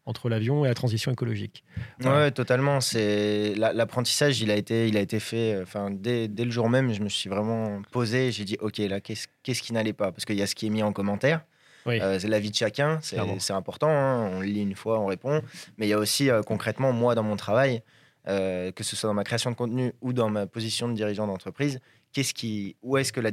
entre 0.07 0.29
l'avion 0.29 0.65
et 0.65 0.69
la 0.69 0.75
transition 0.75 1.13
écologique. 1.13 1.65
Ouais, 2.03 2.31
totalement. 2.31 2.81
C'est 2.81 3.55
l'apprentissage, 3.57 4.41
il 4.41 4.51
a 4.51 4.57
été, 4.57 4.89
il 4.89 4.97
a 4.97 5.01
été 5.01 5.21
fait. 5.21 5.55
Euh, 5.55 5.63
enfin, 5.63 5.91
dès, 5.91 6.29
dès, 6.29 6.45
le 6.45 6.51
jour 6.51 6.69
même, 6.69 6.93
je 6.93 7.03
me 7.03 7.09
suis 7.09 7.31
vraiment 7.31 7.83
posé. 7.93 8.33
J'ai 8.33 8.45
dit, 8.45 8.57
ok, 8.61 8.79
là, 8.79 9.01
qu'est-ce 9.01 9.29
qu'est-ce 9.43 9.63
qui 9.63 9.73
n'allait 9.73 9.93
pas? 9.93 10.11
Parce 10.11 10.25
qu'il 10.25 10.37
y 10.37 10.43
a 10.43 10.47
ce 10.47 10.55
qui 10.55 10.67
est 10.67 10.71
mis 10.71 10.83
en 10.83 10.93
commentaire. 10.93 11.43
Euh, 11.87 12.19
c'est 12.19 12.29
la 12.29 12.39
vie 12.39 12.51
de 12.51 12.55
chacun, 12.55 12.99
c'est 13.01 13.53
important. 13.53 13.89
Hein. 13.89 14.31
On 14.35 14.41
lit 14.41 14.61
une 14.61 14.75
fois, 14.75 15.01
on 15.01 15.07
répond. 15.07 15.41
Mais 15.79 15.87
il 15.87 15.89
y 15.89 15.95
a 15.95 15.99
aussi 15.99 16.29
euh, 16.29 16.43
concrètement 16.43 16.93
moi 16.93 17.15
dans 17.15 17.23
mon 17.23 17.37
travail, 17.37 17.83
que 18.27 18.85
ce 18.85 18.95
soit 18.95 19.09
dans 19.09 19.15
ma 19.15 19.25
création 19.25 19.51
de 19.51 19.57
contenu 19.57 19.95
ou 20.03 20.13
dans 20.13 20.29
ma 20.29 20.47
position 20.47 20.87
de 20.89 20.93
dirigeant 20.93 21.27
d'entreprise, 21.27 21.81
qu'est-ce 22.13 22.35
qui, 22.35 22.77
où 22.83 22.99
est-ce 22.99 23.11
que 23.11 23.21
la, 23.21 23.31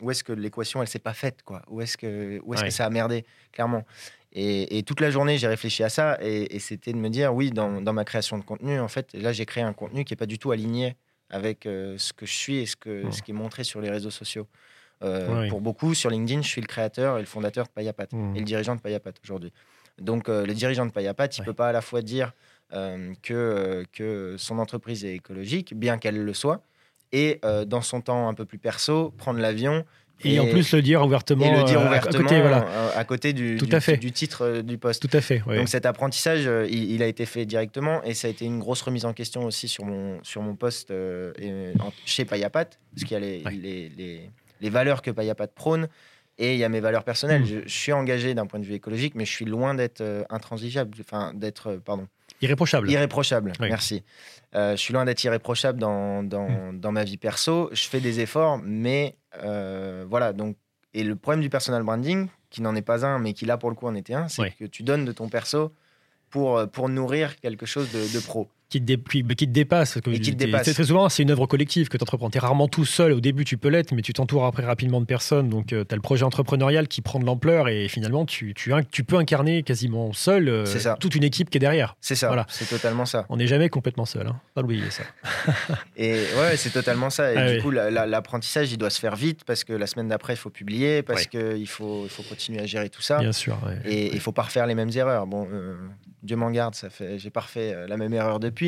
où 0.00 0.10
est-ce 0.10 0.24
que 0.24 0.32
l'équation 0.32 0.82
elle 0.82 0.88
s'est 0.88 0.98
pas 0.98 1.14
faite 1.14 1.42
quoi? 1.44 1.62
Où 1.68 1.80
est-ce 1.80 1.96
que, 1.96 2.40
où 2.42 2.54
est-ce 2.54 2.64
que 2.64 2.70
ça 2.70 2.86
a 2.86 2.90
merdé? 2.90 3.24
Clairement 3.52 3.84
et, 4.36 4.82
toute 4.82 5.00
la 5.00 5.10
journée, 5.10 5.38
j'ai 5.38 5.46
réfléchi 5.46 5.84
à 5.84 5.88
ça 5.88 6.18
et, 6.20 6.58
c'était 6.58 6.92
de 6.92 6.98
me 6.98 7.08
dire, 7.08 7.32
oui, 7.32 7.50
dans, 7.52 7.80
ma 7.80 8.04
création 8.04 8.36
de 8.36 8.44
contenu, 8.44 8.80
en 8.80 8.88
fait, 8.88 9.12
là, 9.14 9.32
j'ai 9.32 9.46
créé 9.46 9.62
un 9.62 9.72
contenu 9.72 10.04
qui 10.04 10.12
n'est 10.12 10.16
pas 10.16 10.26
du 10.26 10.38
tout 10.38 10.50
aligné 10.50 10.96
avec 11.30 11.66
euh, 11.66 11.96
ce 11.98 12.12
que 12.12 12.26
je 12.26 12.34
suis 12.34 12.56
et 12.56 12.66
ce, 12.66 12.76
que, 12.76 13.10
ce 13.10 13.22
qui 13.22 13.30
est 13.30 13.34
montré 13.34 13.64
sur 13.64 13.80
les 13.80 13.90
réseaux 13.90 14.10
sociaux. 14.10 14.48
Euh, 15.02 15.48
pour 15.48 15.60
beaucoup, 15.60 15.94
sur 15.94 16.10
LinkedIn, 16.10 16.42
je 16.42 16.48
suis 16.48 16.60
le 16.60 16.66
créateur 16.66 17.18
et 17.18 17.20
le 17.20 17.26
fondateur 17.26 17.66
de 17.66 17.70
Payapat 17.70 18.06
mmh. 18.12 18.36
et 18.36 18.38
le 18.40 18.44
dirigeant 18.44 18.74
de 18.74 18.80
Payapat 18.80 19.12
aujourd'hui. 19.22 19.52
Donc, 19.98 20.28
euh, 20.28 20.44
le 20.44 20.54
dirigeant 20.54 20.86
de 20.86 20.90
Payapat, 20.90 21.26
il 21.26 21.40
ne 21.40 21.44
peut 21.44 21.54
pas 21.54 21.68
à 21.68 21.72
la 21.72 21.80
fois 21.80 22.02
dire 22.02 22.32
que, 23.22 23.84
que 23.92 24.34
son 24.36 24.58
entreprise 24.58 25.04
est 25.04 25.14
écologique, 25.14 25.74
bien 25.78 25.96
qu'elle 25.96 26.24
le 26.24 26.34
soit, 26.34 26.60
et 27.12 27.40
dans 27.66 27.82
son 27.82 28.00
temps 28.00 28.26
un 28.28 28.34
peu 28.34 28.44
plus 28.44 28.58
perso, 28.58 29.12
prendre 29.16 29.38
l'avion 29.38 29.84
et, 30.22 30.38
en 30.38 30.46
plus 30.46 30.72
le 30.72 30.82
dire 30.82 31.02
ouvertement, 31.04 31.60
le 31.60 31.64
dire 31.64 31.80
ouvertement 31.80 32.18
à, 32.18 32.22
côté, 32.22 32.40
voilà. 32.40 32.66
à 32.96 33.04
côté 33.04 33.32
du, 33.32 33.56
Tout 33.56 33.66
du, 33.66 33.74
à 33.74 33.80
fait. 33.80 33.96
du, 33.96 34.12
titre 34.12 34.42
euh, 34.42 34.62
du 34.62 34.78
poste. 34.78 35.06
Tout 35.06 35.16
à 35.16 35.20
fait. 35.20 35.42
Donc 35.46 35.68
cet 35.68 35.86
apprentissage, 35.86 36.46
euh, 36.46 36.66
il, 36.70 37.02
a 37.02 37.06
été 37.06 37.26
fait 37.26 37.44
directement 37.46 38.02
et 38.04 38.14
ça 38.14 38.28
a 38.28 38.30
été 38.30 38.44
une 38.44 38.58
grosse 38.58 38.82
remise 38.82 39.04
en 39.04 39.12
question 39.12 39.44
aussi 39.44 39.68
sur 39.68 39.84
mon, 39.84 40.22
sur 40.22 40.42
mon 40.42 40.56
poste 40.56 40.90
euh, 40.90 41.32
chez 42.04 42.24
Payapat, 42.24 42.64
parce 42.64 43.04
qu'il 43.04 43.12
y 43.12 43.16
a 43.16 43.20
les, 43.20 43.42
les, 43.50 43.88
les, 43.90 44.30
les, 44.60 44.70
valeurs 44.70 45.02
que 45.02 45.10
Payapat 45.10 45.48
prône 45.48 45.88
et 46.38 46.54
il 46.54 46.58
y 46.58 46.64
a 46.64 46.68
mes 46.68 46.80
valeurs 46.80 47.04
personnelles. 47.04 47.42
Hmm. 47.42 47.46
Je, 47.46 47.60
je, 47.66 47.74
suis 47.74 47.92
engagé 47.92 48.34
d'un 48.34 48.46
point 48.46 48.60
de 48.60 48.64
vue 48.64 48.74
écologique, 48.74 49.14
mais 49.14 49.24
je 49.24 49.32
suis 49.32 49.44
loin 49.44 49.74
d'être 49.74 50.02
intransigeable, 50.30 50.96
enfin 51.00 51.32
d'être, 51.34 51.80
pardon, 51.84 52.08
Irréprochable. 52.40 52.90
Irréprochable, 52.90 53.52
merci. 53.60 54.02
Euh, 54.54 54.72
je 54.72 54.76
suis 54.76 54.92
loin 54.94 55.04
d'être 55.04 55.22
irréprochable 55.24 55.80
dans, 55.80 56.22
dans, 56.22 56.48
hmm. 56.48 56.78
dans, 56.78 56.92
ma 56.92 57.04
vie 57.04 57.16
perso. 57.16 57.70
Je 57.72 57.88
fais 57.88 58.00
des 58.00 58.20
efforts, 58.20 58.60
mais 58.62 59.16
euh, 59.42 60.04
voilà. 60.08 60.32
Donc, 60.32 60.56
et 60.92 61.02
le 61.02 61.16
problème 61.16 61.40
du 61.40 61.50
personal 61.50 61.82
branding, 61.82 62.28
qui 62.50 62.62
n'en 62.62 62.74
est 62.76 62.82
pas 62.82 63.04
un, 63.04 63.18
mais 63.18 63.32
qui 63.32 63.46
là 63.46 63.56
pour 63.56 63.70
le 63.70 63.74
coup 63.74 63.86
en 63.86 63.94
était 63.94 64.14
un, 64.14 64.28
c'est 64.28 64.50
que 64.50 64.64
tu 64.64 64.84
donnes 64.84 65.04
de 65.04 65.12
ton 65.12 65.28
perso 65.28 65.72
pour, 66.30 66.56
euh, 66.56 66.66
pour 66.66 66.88
nourrir 66.88 67.36
quelque 67.40 67.66
chose 67.66 67.90
de, 67.90 68.12
de 68.12 68.24
pro 68.24 68.48
qui 68.80 68.84
te, 68.84 69.34
qui 69.34 69.46
te 69.46 69.52
dépasse. 69.52 69.98
Très 70.72 70.84
souvent, 70.84 71.08
c'est 71.08 71.22
une 71.22 71.30
œuvre 71.30 71.46
collective 71.46 71.88
que 71.88 71.96
tu 71.96 72.02
entreprends. 72.02 72.30
Tu 72.30 72.38
es 72.38 72.40
rarement 72.40 72.68
tout 72.68 72.84
seul. 72.84 73.12
Au 73.12 73.20
début, 73.20 73.44
tu 73.44 73.56
peux 73.56 73.68
l'être, 73.68 73.92
mais 73.92 74.02
tu 74.02 74.12
t'entoures 74.12 74.44
après 74.44 74.64
rapidement 74.64 75.00
de 75.00 75.06
personnes. 75.06 75.48
Donc, 75.48 75.72
euh, 75.72 75.84
tu 75.88 75.92
as 75.92 75.96
le 75.96 76.02
projet 76.02 76.24
entrepreneurial 76.24 76.88
qui 76.88 77.02
prend 77.02 77.18
de 77.18 77.24
l'ampleur 77.24 77.68
et 77.68 77.88
finalement, 77.88 78.24
tu, 78.24 78.54
tu, 78.54 78.72
tu 78.90 79.04
peux 79.04 79.16
incarner 79.16 79.62
quasiment 79.62 80.12
seul 80.12 80.48
euh, 80.48 80.64
toute 80.98 81.14
une 81.14 81.24
équipe 81.24 81.50
qui 81.50 81.58
est 81.58 81.60
derrière. 81.60 81.96
C'est 82.00 82.14
ça. 82.14 82.28
Voilà. 82.28 82.46
C'est 82.48 82.68
totalement 82.68 83.06
ça. 83.06 83.26
On 83.28 83.36
n'est 83.36 83.46
jamais 83.46 83.68
complètement 83.68 84.04
seul. 84.06 84.26
Hein. 84.26 84.40
Pas 84.54 84.62
oublier 84.62 84.90
ça. 84.90 85.04
et 85.96 86.12
ouais, 86.38 86.56
c'est 86.56 86.70
totalement 86.70 87.10
ça. 87.10 87.32
Et 87.32 87.36
ah 87.36 87.52
du 87.52 87.62
coup, 87.62 87.70
l'apprentissage, 87.70 88.72
il 88.72 88.78
doit 88.78 88.90
se 88.90 89.00
faire 89.00 89.16
vite 89.16 89.44
parce 89.44 89.64
que 89.64 89.72
la 89.72 89.86
semaine 89.86 90.08
d'après, 90.08 90.34
il 90.34 90.38
faut 90.38 90.50
publier, 90.50 91.02
parce 91.02 91.26
qu'il 91.26 91.68
faut, 91.68 92.04
il 92.04 92.10
faut 92.10 92.22
continuer 92.22 92.60
à 92.60 92.66
gérer 92.66 92.88
tout 92.88 93.02
ça. 93.02 93.18
Bien 93.18 93.32
sûr. 93.32 93.58
Et 93.84 94.12
il 94.12 94.20
faut 94.20 94.32
pas 94.32 94.42
refaire 94.42 94.66
les 94.66 94.74
mêmes 94.74 94.90
erreurs. 94.94 95.26
Bon, 95.26 95.48
euh, 95.52 95.76
Dieu 96.22 96.36
m'en 96.36 96.50
garde, 96.50 96.74
ça 96.74 96.88
fait, 96.88 97.18
j'ai 97.18 97.30
pas 97.30 97.40
refait 97.40 97.86
la 97.86 97.96
même 97.96 98.14
erreur 98.14 98.40
depuis. 98.40 98.63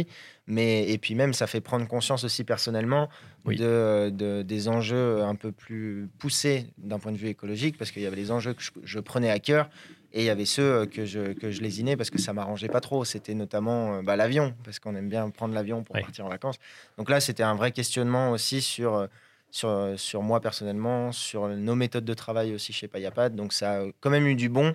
Mais, 0.46 0.90
et 0.90 0.98
puis 0.98 1.14
même, 1.14 1.32
ça 1.32 1.46
fait 1.46 1.60
prendre 1.60 1.86
conscience 1.88 2.24
aussi 2.24 2.44
personnellement 2.44 3.08
de, 3.46 4.42
des 4.42 4.68
enjeux 4.68 5.22
un 5.22 5.34
peu 5.34 5.52
plus 5.52 6.08
poussés 6.18 6.66
d'un 6.78 6.98
point 6.98 7.12
de 7.12 7.16
vue 7.16 7.28
écologique, 7.28 7.78
parce 7.78 7.90
qu'il 7.90 8.02
y 8.02 8.06
avait 8.06 8.16
des 8.16 8.30
enjeux 8.30 8.54
que 8.54 8.62
je, 8.84 8.98
prenais 8.98 9.30
à 9.30 9.38
cœur, 9.38 9.70
et 10.12 10.22
il 10.22 10.24
y 10.24 10.30
avait 10.30 10.44
ceux 10.44 10.86
que 10.86 11.04
je, 11.04 11.32
que 11.32 11.50
je 11.50 11.60
lésinais 11.60 11.96
parce 11.96 12.10
que 12.10 12.18
ça 12.18 12.32
m'arrangeait 12.32 12.68
pas 12.68 12.80
trop. 12.80 13.04
C'était 13.04 13.34
notamment 13.34 13.96
euh, 13.96 14.02
bah, 14.02 14.16
l'avion, 14.16 14.54
parce 14.64 14.78
qu'on 14.78 14.94
aime 14.96 15.08
bien 15.08 15.28
prendre 15.30 15.54
l'avion 15.54 15.82
pour 15.82 15.94
partir 15.98 16.26
en 16.26 16.28
vacances. 16.28 16.56
Donc 16.96 17.10
là, 17.10 17.20
c'était 17.20 17.42
un 17.42 17.54
vrai 17.54 17.72
questionnement 17.72 18.30
aussi 18.30 18.62
sur, 18.62 18.94
euh, 18.94 19.06
sur, 19.50 19.92
sur 19.96 20.22
moi 20.22 20.40
personnellement, 20.40 21.12
sur 21.12 21.48
nos 21.48 21.74
méthodes 21.74 22.04
de 22.04 22.14
travail 22.14 22.54
aussi 22.54 22.72
chez 22.72 22.88
Payapat. 22.88 23.30
Donc 23.30 23.52
ça 23.52 23.82
a 23.82 23.86
quand 24.00 24.10
même 24.10 24.26
eu 24.26 24.36
du 24.36 24.48
bon, 24.48 24.74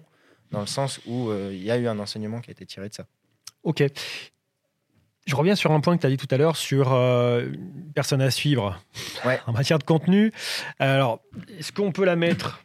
dans 0.52 0.62
le 0.62 0.68
sens 0.68 1.00
où 1.06 1.30
euh, 1.30 1.50
il 1.52 1.64
y 1.64 1.72
a 1.72 1.78
eu 1.78 1.88
un 1.88 1.98
enseignement 2.00 2.42
qui 2.42 2.52
a 2.52 2.54
été 2.54 2.66
tiré 2.66 2.90
de 2.90 2.94
ça. 2.94 3.06
Ok. 3.64 3.84
Je 5.26 5.36
reviens 5.36 5.56
sur 5.56 5.72
un 5.72 5.80
point 5.80 5.96
que 5.96 6.02
tu 6.02 6.08
as 6.08 6.10
dit 6.10 6.18
tout 6.18 6.28
à 6.32 6.38
l'heure 6.38 6.58
sur 6.58 6.94
euh, 6.94 7.48
personne 7.94 8.22
à 8.22 8.32
suivre 8.32 8.82
en 9.48 9.52
matière 9.52 9.80
de 9.80 9.84
contenu. 9.84 10.32
Alors, 10.80 11.20
est-ce 11.58 11.72
qu'on 11.72 11.92
peut 11.92 12.06
la 12.06 12.16
mettre 12.16 12.62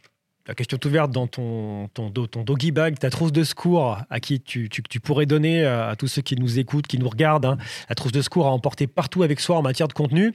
la 0.47 0.55
question 0.55 0.77
est 0.77 0.85
ouverte 0.85 1.11
dans 1.11 1.27
ton, 1.27 1.89
ton, 1.93 2.09
ton 2.09 2.43
doggy 2.43 2.71
bag, 2.71 2.97
ta 2.97 3.09
trousse 3.09 3.33
de 3.33 3.43
secours 3.43 3.97
à 4.09 4.19
qui 4.21 4.39
tu, 4.39 4.69
tu, 4.69 4.99
pourrais 5.01 5.25
donner 5.25 5.65
à, 5.65 5.95
tous 5.97 6.07
ceux 6.07 6.21
qui 6.21 6.37
nous 6.37 6.57
écoutent, 6.57 6.87
qui 6.87 6.97
nous 6.97 7.09
regardent, 7.09 7.45
hein, 7.45 7.57
la 7.89 7.95
trousse 7.95 8.13
de 8.13 8.21
secours 8.21 8.47
à 8.47 8.51
emporter 8.51 8.87
partout 8.87 9.23
avec 9.23 9.41
soi 9.41 9.57
en 9.57 9.61
matière 9.61 9.89
de 9.89 9.93
contenu? 9.93 10.33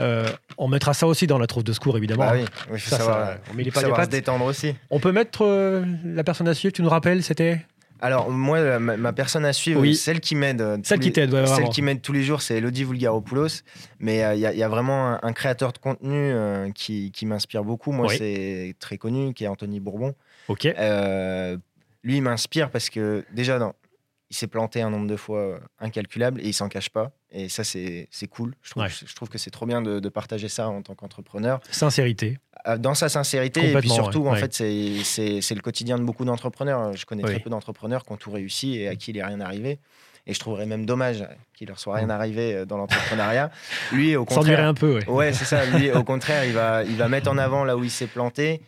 Euh, 0.00 0.28
on 0.58 0.68
mettra 0.68 0.92
ça 0.92 1.06
aussi 1.06 1.26
dans 1.26 1.38
la 1.38 1.46
trousse 1.46 1.64
de 1.64 1.72
secours, 1.72 1.96
évidemment. 1.96 2.26
Ah 2.28 2.34
oui, 2.34 2.44
il 2.70 2.78
faut 2.78 2.96
savoir, 2.96 3.36
on 3.50 3.54
met 3.54 3.62
les 3.62 3.70
se 3.70 4.10
détendre 4.10 4.44
aussi. 4.44 4.74
On 4.90 5.00
peut 5.00 5.12
mettre 5.12 5.42
euh, 5.42 5.86
la 6.04 6.22
personne 6.22 6.48
à 6.48 6.54
suivre, 6.54 6.74
tu 6.74 6.82
nous 6.82 6.90
rappelles, 6.90 7.22
c'était? 7.22 7.64
Alors, 8.00 8.30
moi, 8.30 8.78
ma, 8.78 9.12
personne 9.12 9.44
à 9.44 9.52
suivre, 9.52 9.84
celle 9.92 10.20
qui 10.20 10.34
m'aide. 10.34 10.60
Euh, 10.60 10.78
celle 10.82 11.00
qui 11.00 11.12
t'aide, 11.12 11.46
Celle 11.46 11.68
qui 11.68 11.82
m'aide 11.82 12.02
tous 12.02 12.12
les 12.12 12.22
jours, 12.22 12.42
c'est 12.42 12.56
Elodie 12.56 12.84
Vulgaropoulos. 12.84 13.62
Mais 13.98 14.24
euh, 14.24 14.34
il 14.34 14.40
y, 14.40 14.62
a 14.62 14.68
vraiment 14.68 15.22
un, 15.22 15.32
créateur 15.32 15.72
de 15.72 15.78
contenu 15.78 16.14
euh, 16.14 16.70
qui, 16.72 17.12
m'inspire 17.22 17.64
beaucoup. 17.64 17.92
Moi, 17.92 18.08
c'est 18.08 18.74
très 18.78 18.98
connu, 18.98 19.34
qui 19.34 19.44
est 19.44 19.48
Anthony 19.48 19.80
Bourbon. 19.80 20.14
Ok. 20.48 20.64
lui, 20.64 22.16
il 22.16 22.22
m'inspire 22.22 22.70
parce 22.70 22.90
que, 22.90 23.24
déjà, 23.32 23.58
non, 23.58 23.72
il 24.30 24.36
s'est 24.36 24.46
planté 24.46 24.82
un 24.82 24.90
nombre 24.90 25.06
de 25.06 25.16
fois 25.16 25.58
incalculable 25.80 26.40
et 26.40 26.48
il 26.48 26.54
s'en 26.54 26.68
cache 26.68 26.90
pas. 26.90 27.12
Et 27.38 27.50
ça, 27.50 27.64
c'est 27.64 28.08
cool. 28.30 28.54
Je 28.62 28.70
trouve, 28.70 28.86
je 28.88 29.14
trouve 29.14 29.28
que 29.28 29.36
c'est 29.36 29.50
trop 29.50 29.66
bien 29.66 29.82
de, 29.82 30.08
partager 30.08 30.48
ça 30.48 30.68
en 30.68 30.80
tant 30.80 30.94
qu'entrepreneur. 30.94 31.60
Sincérité. 31.70 32.38
Euh, 32.66 32.78
dans 32.78 32.94
sa 32.94 33.10
sincérité. 33.10 33.72
Et 33.72 33.74
puis 33.76 33.90
surtout, 33.90 34.26
en 34.26 34.34
fait, 34.34 34.54
c'est 34.54 35.54
le 35.54 35.60
quotidien 35.60 35.98
de 35.98 36.02
beaucoup 36.02 36.24
d'entrepreneurs. 36.24 36.94
Je 36.96 37.04
connais 37.04 37.22
très 37.22 37.38
peu 37.38 37.50
d'entrepreneurs 37.50 38.04
qui 38.04 38.12
ont 38.12 38.16
tout 38.16 38.30
réussi 38.30 38.78
et 38.78 38.88
à 38.88 38.96
qui 38.96 39.10
il 39.10 39.16
n'est 39.16 39.24
rien 39.24 39.40
arrivé. 39.40 39.78
Et 40.28 40.34
je 40.34 40.40
trouverais 40.40 40.66
même 40.66 40.86
dommage 40.86 41.24
qu'il 41.54 41.68
leur 41.68 41.78
soit 41.78 41.94
rien 41.94 42.10
arrivé 42.10 42.52
euh, 42.52 42.64
dans 42.64 42.78
l'entrepreneuriat. 42.78 43.52
Lui, 43.92 44.16
au 44.16 44.24
contraire. 44.24 44.66
un 44.66 44.74
peu, 44.74 44.98
ouais. 45.06 45.32
c'est 45.32 45.44
ça. 45.44 45.64
Lui, 45.66 45.92
au 45.92 46.02
contraire, 46.12 46.44
il 46.44 46.52
va, 46.52 46.82
il 46.82 46.96
va 46.96 47.06
mettre 47.06 47.30
en 47.30 47.38
avant 47.38 47.64
là 47.64 47.76
où 47.76 47.84
il 47.84 47.92
s'est 47.92 48.08
planté, 48.08 48.60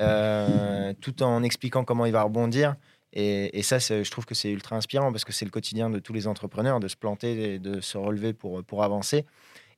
euh, 0.00 0.92
tout 1.00 1.22
en 1.22 1.44
expliquant 1.44 1.84
comment 1.84 2.04
il 2.04 2.12
va 2.12 2.22
rebondir. 2.22 2.74
Et, 3.16 3.62
ça, 3.62 3.78
je 3.78 4.10
trouve 4.10 4.26
que 4.26 4.34
c'est 4.34 4.50
ultra 4.50 4.76
inspirant 4.76 5.12
parce 5.12 5.24
que 5.24 5.32
c'est 5.32 5.44
le 5.44 5.50
quotidien 5.50 5.88
de 5.88 6.00
tous 6.00 6.12
les 6.12 6.26
entrepreneurs 6.26 6.80
de 6.80 6.88
se 6.88 6.96
planter 6.96 7.54
et 7.54 7.58
de 7.60 7.80
se 7.80 7.96
relever 7.96 8.32
pour, 8.32 8.64
pour 8.64 8.82
avancer. 8.82 9.24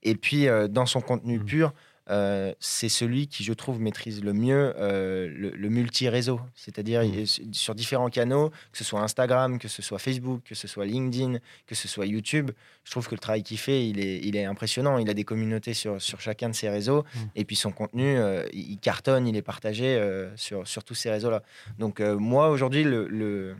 Et 0.03 0.15
puis, 0.15 0.47
dans 0.71 0.87
son 0.87 1.03
contenu 1.03 1.39
mmh. 1.39 1.45
pur, 1.45 1.75
euh, 2.09 2.53
c'est 2.61 2.89
celui 2.89 3.27
qui, 3.27 3.43
je 3.45 3.53
trouve, 3.53 3.81
maîtrise 3.81 4.23
le 4.23 4.33
mieux 4.33 4.75
euh, 4.79 5.29
le, 5.29 5.69
multi-réseau. 5.69 6.41
C'est-à-dire 6.55 7.03
mmh. 7.03 7.53
sur 7.53 7.75
différents 7.75 8.11
canaux, 8.11 8.51
que 8.73 8.79
ce 8.79 8.85
soit 8.85 9.01
Instagram, 9.01 9.59
que 9.59 9.69
ce 9.69 9.83
soit 9.83 9.99
Facebook, 9.99 10.43
que 10.45 10.55
ce 10.55 10.69
soit 10.69 10.87
LinkedIn, 10.87 11.39
que 11.67 11.75
ce 11.75 11.89
soit 11.89 12.07
YouTube. 12.07 12.51
Je 12.85 12.91
trouve 12.91 13.09
que 13.09 13.15
le 13.15 13.21
travail 13.21 13.43
qu'il 13.43 13.59
fait, 13.59 13.89
il 13.89 13.99
est, 13.99 14.21
il 14.23 14.37
est 14.37 14.45
impressionnant. 14.45 14.99
Il 14.99 15.11
a 15.11 15.15
des 15.15 15.25
communautés 15.25 15.75
sur, 15.75 16.01
sur 16.01 16.21
chacun 16.21 16.49
de 16.49 16.55
ces 16.55 16.69
réseaux. 16.69 17.03
Mmh. 17.03 17.19
Et 17.35 17.45
puis 17.45 17.57
son 17.57 17.73
contenu, 17.73 18.17
euh, 18.17 18.47
il 18.53 18.79
cartonne, 18.79 19.27
il 19.27 19.37
est 19.37 19.43
partagé 19.43 20.01
sur, 20.37 20.67
sur 20.67 20.85
tous 20.85 20.95
ces 20.95 21.11
réseaux-là. 21.11 21.43
Donc 21.79 22.01
moi, 22.01 22.51
aujourd'hui, 22.51 22.85
le 22.85 23.07
le, 23.09 23.57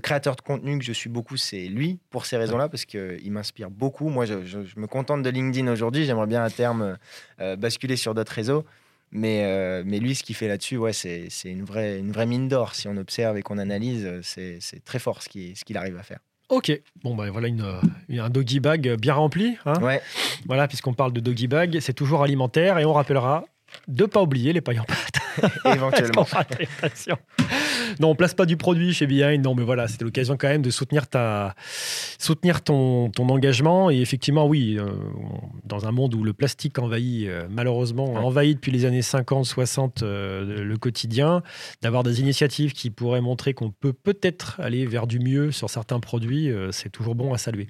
créateur 0.00 0.36
de 0.36 0.40
contenu 0.40 0.78
que 0.78 0.84
je 0.84 0.92
suis 0.92 1.08
beaucoup, 1.10 1.36
c'est 1.36 1.66
lui, 1.66 1.98
pour 2.10 2.26
ces 2.26 2.36
raisons-là, 2.36 2.68
parce 2.68 2.84
qu'il 2.84 3.30
m'inspire 3.30 3.70
beaucoup. 3.70 4.08
Moi, 4.08 4.24
je, 4.26 4.58
me 4.76 4.86
contente 4.86 5.22
de 5.22 5.30
LinkedIn 5.30 5.70
aujourd'hui. 5.70 6.04
J'aimerais 6.04 6.26
bien 6.26 6.42
à 6.42 6.50
terme 6.50 6.98
euh, 7.40 7.56
basculer 7.56 7.96
sur 7.96 8.14
d'autres 8.14 8.32
réseaux. 8.32 8.64
Mais, 9.12 9.44
euh, 9.44 9.82
mais 9.86 9.98
lui, 9.98 10.14
ce 10.14 10.24
qu'il 10.24 10.34
fait 10.34 10.48
là-dessus, 10.48 10.76
ouais, 10.76 10.92
c'est 10.92 11.28
une 11.44 11.64
vraie, 11.64 11.98
une 11.98 12.12
vraie 12.12 12.26
mine 12.26 12.48
d'or. 12.48 12.74
Si 12.74 12.88
on 12.88 12.96
observe 12.96 13.36
et 13.36 13.42
qu'on 13.42 13.58
analyse, 13.58 14.08
c'est 14.22 14.60
très 14.84 14.98
fort 14.98 15.22
ce 15.22 15.28
qu'il 15.28 15.56
ce 15.56 15.76
arrive 15.76 15.96
à 15.96 16.02
faire. 16.02 16.18
Ok, 16.48 16.70
bon 17.02 17.16
ben 17.16 17.28
voilà 17.28 17.48
une, 17.48 17.64
un 18.08 18.30
doggy 18.30 18.60
bag 18.60 18.94
bien 19.00 19.14
rempli. 19.14 19.56
Hein 19.66 19.82
ouais. 19.82 20.00
Voilà, 20.46 20.68
puisqu'on 20.68 20.94
parle 20.94 21.12
de 21.12 21.18
doggy 21.18 21.48
bag, 21.48 21.80
c'est 21.80 21.92
toujours 21.92 22.22
alimentaire 22.22 22.78
et 22.78 22.84
on 22.84 22.92
rappellera 22.92 23.44
de 23.88 24.04
ne 24.04 24.06
pas 24.06 24.22
oublier 24.22 24.52
les 24.52 24.60
pailles 24.60 24.78
en 24.78 24.84
pâte. 24.84 25.52
Éventuellement. 25.74 26.24
non, 28.00 28.10
on 28.10 28.14
place 28.14 28.34
pas 28.34 28.46
du 28.46 28.56
produit 28.56 28.92
chez 28.92 29.06
Behind. 29.06 29.44
Non, 29.44 29.54
mais 29.54 29.64
voilà, 29.64 29.88
c'était 29.88 30.04
l'occasion 30.04 30.36
quand 30.36 30.48
même 30.48 30.62
de 30.62 30.70
soutenir 30.70 31.08
ta, 31.08 31.54
soutenir 32.18 32.62
ton, 32.62 33.10
ton 33.10 33.28
engagement. 33.28 33.90
Et 33.90 34.00
effectivement, 34.00 34.46
oui, 34.46 34.76
euh, 34.78 34.86
dans 35.64 35.86
un 35.86 35.92
monde 35.92 36.14
où 36.14 36.24
le 36.24 36.32
plastique 36.32 36.78
envahit, 36.78 37.28
euh, 37.28 37.46
malheureusement, 37.50 38.14
envahit 38.14 38.56
depuis 38.56 38.72
les 38.72 38.84
années 38.84 39.02
50, 39.02 39.44
60 39.44 40.02
euh, 40.02 40.64
le 40.64 40.76
quotidien, 40.76 41.42
d'avoir 41.82 42.02
des 42.02 42.20
initiatives 42.20 42.72
qui 42.72 42.90
pourraient 42.90 43.20
montrer 43.20 43.54
qu'on 43.54 43.70
peut 43.70 43.92
peut-être 43.92 44.60
aller 44.60 44.86
vers 44.86 45.06
du 45.06 45.18
mieux 45.18 45.50
sur 45.50 45.70
certains 45.70 46.00
produits, 46.00 46.50
c'est 46.70 46.90
toujours 46.90 47.14
bon 47.14 47.32
à 47.32 47.38
saluer. 47.38 47.68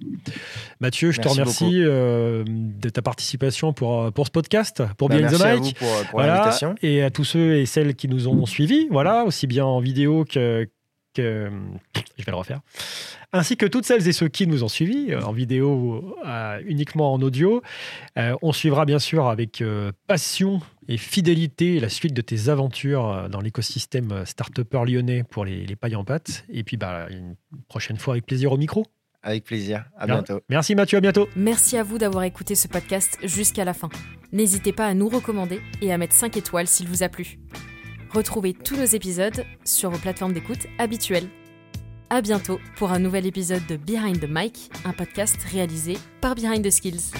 Mathieu, 0.80 1.10
je 1.10 1.20
te 1.20 1.28
remercie 1.28 1.80
de 1.80 2.88
ta 2.88 3.02
participation 3.02 3.72
pour, 3.72 4.12
pour 4.12 4.26
ce 4.26 4.30
podcast, 4.30 4.82
pour 4.96 5.08
bah, 5.08 5.18
Behind 5.18 5.38
the 5.38 5.62
Mic. 5.62 5.76
pour, 5.76 5.88
pour 6.10 6.20
l'invitation. 6.20 6.74
Et 6.82 7.02
à 7.02 7.10
tous 7.10 7.24
ceux 7.24 7.56
et 7.56 7.66
celles 7.66 7.94
qui 7.94 8.08
nous 8.08 8.28
ont 8.28 8.46
suivis, 8.46 8.88
voilà, 8.90 9.24
aussi 9.24 9.46
bien 9.46 9.64
en 9.64 9.80
vidéo 9.80 10.15
que, 10.24 10.68
que, 11.14 11.50
je 12.18 12.24
vais 12.24 12.32
le 12.32 12.36
refaire, 12.36 12.60
ainsi 13.32 13.56
que 13.56 13.66
toutes 13.66 13.84
celles 13.84 14.06
et 14.08 14.12
ceux 14.12 14.28
qui 14.28 14.46
nous 14.46 14.64
ont 14.64 14.68
suivis 14.68 15.12
euh, 15.12 15.22
en 15.22 15.32
vidéo, 15.32 16.16
euh, 16.26 16.60
uniquement 16.64 17.12
en 17.12 17.20
audio. 17.20 17.62
Euh, 18.18 18.36
on 18.42 18.52
suivra 18.52 18.84
bien 18.84 18.98
sûr 18.98 19.28
avec 19.28 19.62
passion 20.06 20.60
et 20.88 20.96
fidélité 20.96 21.80
la 21.80 21.88
suite 21.88 22.14
de 22.14 22.22
tes 22.22 22.48
aventures 22.48 23.28
dans 23.30 23.40
l'écosystème 23.40 24.24
start 24.24 24.58
lyonnais 24.72 25.24
pour 25.24 25.44
les, 25.44 25.66
les, 25.66 25.76
pailles 25.76 25.96
en 25.96 26.04
pâte. 26.04 26.44
Et 26.48 26.62
puis 26.62 26.76
bah, 26.76 27.06
une 27.10 27.34
prochaine 27.68 27.96
fois 27.96 28.14
avec 28.14 28.26
plaisir 28.26 28.52
au 28.52 28.56
micro. 28.56 28.86
Avec 29.22 29.42
plaisir. 29.42 29.84
À 29.98 30.06
bientôt. 30.06 30.40
Merci 30.48 30.76
Mathieu, 30.76 30.98
à 30.98 31.00
bientôt. 31.00 31.28
Merci 31.34 31.76
à 31.76 31.82
vous 31.82 31.98
d'avoir 31.98 32.22
écouté 32.22 32.54
ce 32.54 32.68
podcast 32.68 33.18
jusqu'à 33.24 33.64
la 33.64 33.74
fin. 33.74 33.88
N'hésitez 34.30 34.72
pas 34.72 34.86
à 34.86 34.94
nous 34.94 35.08
recommander 35.08 35.60
et 35.82 35.92
à 35.92 35.98
mettre 35.98 36.14
5 36.14 36.36
étoiles 36.36 36.68
s'il 36.68 36.86
vous 36.86 37.02
a 37.02 37.08
plu. 37.08 37.38
Retrouvez 38.10 38.54
tous 38.54 38.76
nos 38.76 38.84
épisodes 38.84 39.44
sur 39.64 39.90
vos 39.90 39.98
plateformes 39.98 40.32
d'écoute 40.32 40.66
habituelles. 40.78 41.28
À 42.08 42.22
bientôt 42.22 42.60
pour 42.76 42.92
un 42.92 42.98
nouvel 42.98 43.26
épisode 43.26 43.66
de 43.66 43.76
Behind 43.76 44.20
the 44.20 44.28
Mic, 44.28 44.70
un 44.84 44.92
podcast 44.92 45.36
réalisé 45.42 45.98
par 46.20 46.34
Behind 46.34 46.64
the 46.64 46.70
Skills. 46.70 47.12